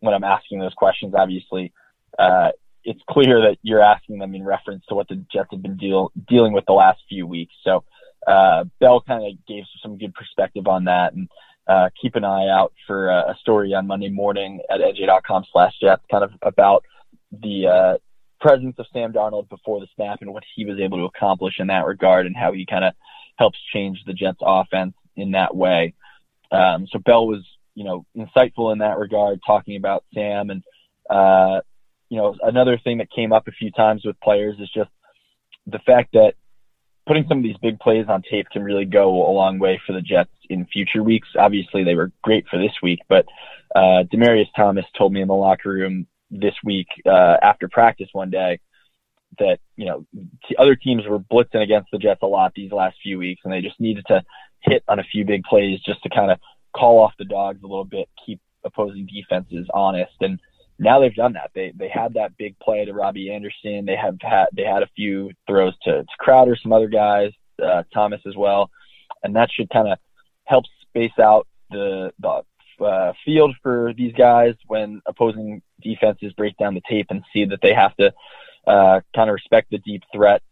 [0.00, 1.72] when I'm asking those questions, obviously,
[2.18, 2.50] uh,
[2.84, 6.12] it's clear that you're asking them in reference to what the Jets have been deal,
[6.28, 7.54] dealing with the last few weeks.
[7.64, 7.84] So,
[8.26, 11.28] uh, Bell kind of gave some good perspective on that and,
[11.66, 16.02] uh, keep an eye out for a story on Monday morning at nj.com slash Jets
[16.10, 16.84] kind of about
[17.32, 17.98] the, uh,
[18.40, 21.68] presence of Sam Darnold before the snap and what he was able to accomplish in
[21.68, 22.94] that regard and how he kind of
[23.36, 25.94] helps change the Jets offense in that way.
[26.50, 30.50] Um, so Bell was, you know, insightful in that regard, talking about Sam.
[30.50, 30.62] And,
[31.10, 31.60] uh,
[32.08, 34.90] you know, another thing that came up a few times with players is just
[35.66, 36.34] the fact that
[37.06, 39.92] putting some of these big plays on tape can really go a long way for
[39.92, 41.28] the Jets in future weeks.
[41.38, 43.26] Obviously, they were great for this week, but
[43.74, 48.30] uh, Demaryius Thomas told me in the locker room this week uh, after practice one
[48.30, 48.58] day
[49.38, 50.06] that you know
[50.48, 53.52] t- other teams were blitzing against the Jets a lot these last few weeks, and
[53.52, 54.22] they just needed to
[54.60, 56.38] hit on a few big plays just to kind of
[56.74, 60.40] call off the dogs a little bit, keep opposing defenses honest, and
[60.78, 61.50] now they've done that.
[61.54, 63.86] They they had that big play to Robbie Anderson.
[63.86, 67.30] They have had they had a few throws to, to Crowder, some other guys,
[67.62, 68.70] uh, Thomas as well,
[69.22, 69.98] and that should kind of
[70.44, 72.42] help space out the the
[72.80, 77.60] uh, field for these guys when opposing defenses break down the tape and see that
[77.62, 78.12] they have to
[78.66, 80.42] uh, kind of respect the deep threat.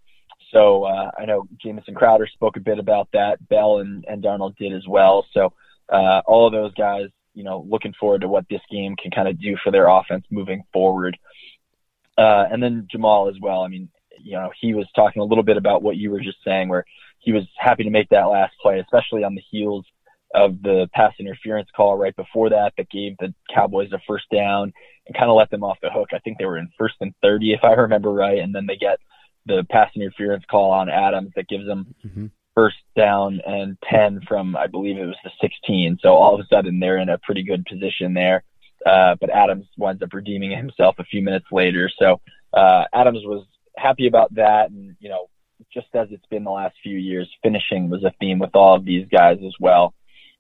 [0.53, 3.47] So uh, I know Jamison Crowder spoke a bit about that.
[3.49, 5.27] Bell and, and Darnold did as well.
[5.33, 5.53] So
[5.89, 9.27] uh, all of those guys, you know, looking forward to what this game can kind
[9.27, 11.19] of do for their offense moving forward.
[12.17, 13.63] Uh, and then Jamal as well.
[13.63, 13.89] I mean,
[14.23, 16.85] you know, he was talking a little bit about what you were just saying, where
[17.19, 19.85] he was happy to make that last play, especially on the heels
[20.35, 24.73] of the pass interference call right before that that gave the Cowboys a first down
[25.07, 26.09] and kind of let them off the hook.
[26.13, 28.77] I think they were in first and 30 if I remember right, and then they
[28.77, 28.99] get
[29.47, 32.27] the pass interference call on Adams that gives them mm-hmm.
[32.55, 35.99] first down and 10 from I believe it was the 16.
[36.03, 38.43] So all of a sudden they're in a pretty good position there.
[38.85, 41.91] Uh, but Adams winds up redeeming himself a few minutes later.
[41.99, 42.21] So
[42.53, 45.29] uh, Adams was happy about that, and you know,
[45.73, 48.85] just as it's been the last few years, finishing was a theme with all of
[48.85, 49.95] these guys as well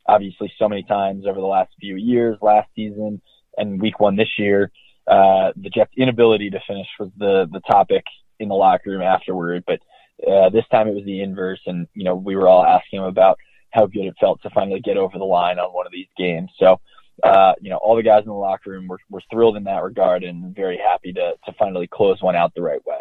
[0.06, 3.20] obviously so many times over the last few years, last season
[3.56, 4.70] and week one this year.
[5.06, 8.04] Uh, the Jets' inability to finish was the the topic
[8.40, 9.80] in the locker room afterward, but
[10.26, 13.04] uh, this time it was the inverse, and you know we were all asking him
[13.04, 13.38] about
[13.70, 16.48] how good it felt to finally get over the line on one of these games.
[16.60, 16.80] So,
[17.24, 19.82] uh, you know, all the guys in the locker room were, were thrilled in that
[19.82, 22.98] regard and very happy to to finally close one out the right way.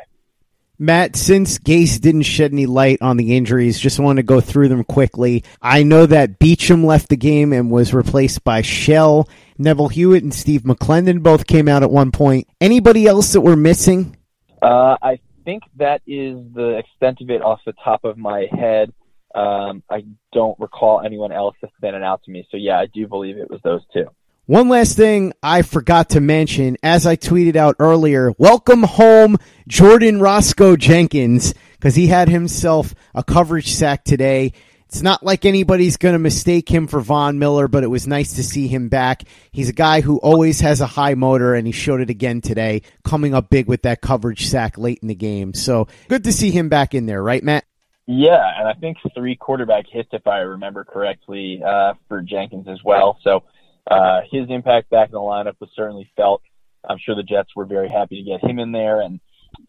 [0.80, 4.70] Matt, since Gase didn't shed any light on the injuries, just want to go through
[4.70, 5.44] them quickly.
[5.62, 9.30] I know that Beachum left the game and was replaced by Shell.
[9.58, 12.48] Neville Hewitt and Steve McLendon both came out at one point.
[12.60, 14.18] Anybody else that we're missing?
[14.62, 18.92] Uh, I think that is the extent of it off the top of my head.
[19.36, 22.48] Um, I don't recall anyone else that's been out to me.
[22.50, 24.08] So yeah, I do believe it was those two.
[24.46, 29.38] One last thing I forgot to mention, as I tweeted out earlier, welcome home
[29.70, 34.52] Jordan Roscoe Jenkins, because he had himself a coverage sack today.
[34.90, 38.34] It's not like anybody's going to mistake him for Von Miller, but it was nice
[38.34, 39.24] to see him back.
[39.54, 42.82] He's a guy who always has a high motor, and he showed it again today,
[43.06, 45.54] coming up big with that coverage sack late in the game.
[45.54, 47.64] So good to see him back in there, right, Matt?
[48.08, 52.84] Yeah, and I think three quarterback hits, if I remember correctly, uh, for Jenkins as
[52.84, 53.18] well.
[53.24, 53.44] So
[53.90, 56.42] uh, his impact back in the lineup was certainly felt.
[56.88, 59.20] I'm sure the Jets were very happy to get him in there, and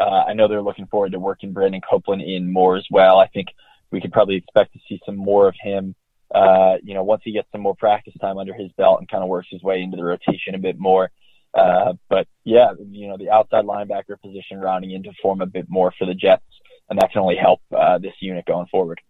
[0.00, 3.18] uh, I know they're looking forward to working Brandon Copeland in more as well.
[3.18, 3.48] I think
[3.90, 5.94] we could probably expect to see some more of him.
[6.34, 9.22] Uh, you know, once he gets some more practice time under his belt and kind
[9.22, 11.10] of works his way into the rotation a bit more.
[11.54, 15.92] Uh, but yeah, you know, the outside linebacker position rounding into form a bit more
[15.96, 16.42] for the Jets,
[16.90, 19.00] and that can only help uh, this unit going forward.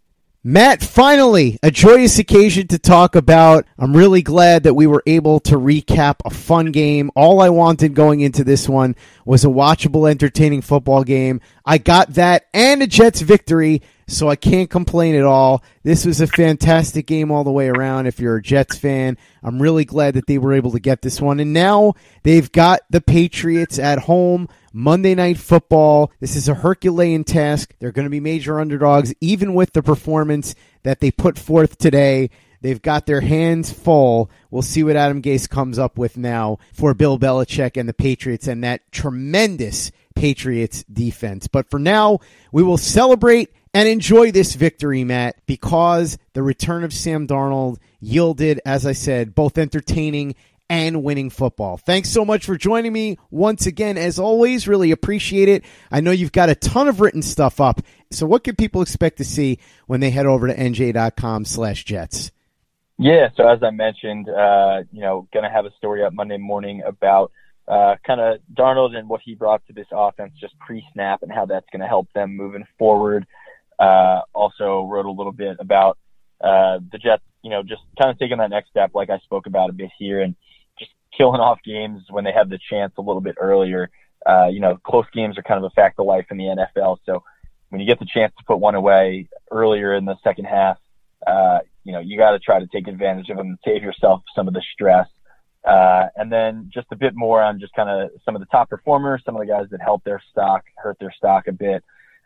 [0.46, 3.64] Matt, finally, a joyous occasion to talk about.
[3.78, 7.10] I'm really glad that we were able to recap a fun game.
[7.16, 11.40] All I wanted going into this one was a watchable, entertaining football game.
[11.64, 15.64] I got that and a Jets victory, so I can't complain at all.
[15.82, 18.06] This was a fantastic game all the way around.
[18.06, 21.22] If you're a Jets fan, I'm really glad that they were able to get this
[21.22, 21.40] one.
[21.40, 24.50] And now they've got the Patriots at home.
[24.76, 26.10] Monday Night Football.
[26.18, 27.72] This is a Herculean task.
[27.78, 32.28] They're going to be major underdogs, even with the performance that they put forth today.
[32.60, 34.30] They've got their hands full.
[34.50, 38.48] We'll see what Adam Gase comes up with now for Bill Belichick and the Patriots
[38.48, 41.46] and that tremendous Patriots defense.
[41.46, 42.18] But for now,
[42.50, 48.60] we will celebrate and enjoy this victory, Matt, because the return of Sam Darnold yielded,
[48.66, 50.34] as I said, both entertaining
[50.68, 51.76] and winning football.
[51.76, 53.98] Thanks so much for joining me once again.
[53.98, 55.64] As always, really appreciate it.
[55.90, 57.82] I know you've got a ton of written stuff up.
[58.10, 62.30] So what can people expect to see when they head over to nj.com slash jets?
[62.96, 66.36] Yeah, so as I mentioned, uh, you know, going to have a story up Monday
[66.36, 67.32] morning about
[67.66, 71.46] uh, kind of Darnold and what he brought to this offense just pre-snap and how
[71.46, 73.26] that's going to help them moving forward.
[73.78, 75.98] Uh, also wrote a little bit about
[76.40, 79.46] uh, the Jets, you know, just kind of taking that next step, like I spoke
[79.46, 80.36] about a bit here, and
[81.16, 83.90] killing off games when they have the chance a little bit earlier.
[84.26, 86.98] Uh, you know, close games are kind of a fact of life in the NFL.
[87.04, 87.22] So
[87.68, 90.78] when you get the chance to put one away earlier in the second half,
[91.26, 94.22] uh, you know, you got to try to take advantage of them and save yourself
[94.34, 95.08] some of the stress.
[95.64, 98.68] Uh, and then just a bit more on just kind of some of the top
[98.68, 101.82] performers, some of the guys that helped their stock, hurt their stock a bit.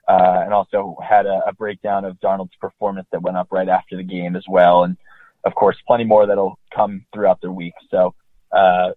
[0.09, 3.95] Uh, and also had a, a breakdown of Darnold's performance that went up right after
[3.97, 4.84] the game as well.
[4.84, 4.97] And
[5.45, 7.74] of course, plenty more that'll come throughout the week.
[7.91, 8.14] So,
[8.53, 8.90] uh,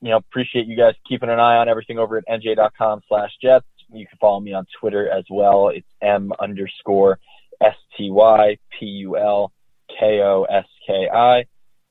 [0.00, 3.66] you know, appreciate you guys keeping an eye on everything over at nj.com slash jets.
[3.92, 5.68] You can follow me on Twitter as well.
[5.68, 7.18] It's M underscore
[7.62, 9.52] S T Y P U L
[9.88, 11.44] K O S K I.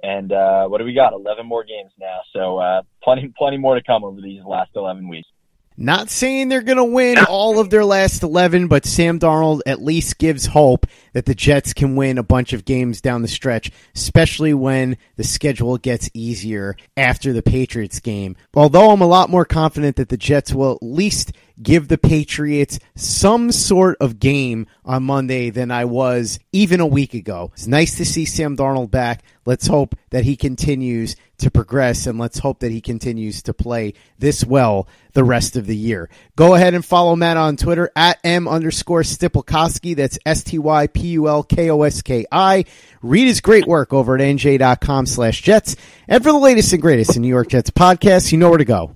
[0.03, 1.13] And uh, what do we got?
[1.13, 2.19] 11 more games now.
[2.33, 5.27] So uh, plenty, plenty more to come over these last 11 weeks.
[5.75, 9.81] Not saying they're going to win all of their last 11, but Sam Darnold at
[9.81, 13.71] least gives hope that the Jets can win a bunch of games down the stretch,
[13.95, 18.35] especially when the schedule gets easier after the Patriots game.
[18.53, 22.79] Although I'm a lot more confident that the Jets will at least give the Patriots
[22.95, 27.51] some sort of game on Monday than I was even a week ago.
[27.53, 29.23] It's nice to see Sam Darnold back.
[29.45, 33.93] Let's hope that he continues to progress and let's hope that he continues to play
[34.17, 36.09] this well the rest of the year.
[36.35, 39.95] Go ahead and follow Matt on Twitter at M underscore Stypulkoski.
[39.95, 42.65] That's S T Y P U L K O S K I.
[43.01, 45.75] Read his great work over at NJ.com slash Jets.
[46.07, 48.65] And for the latest and greatest in New York Jets podcasts, you know where to
[48.65, 48.95] go.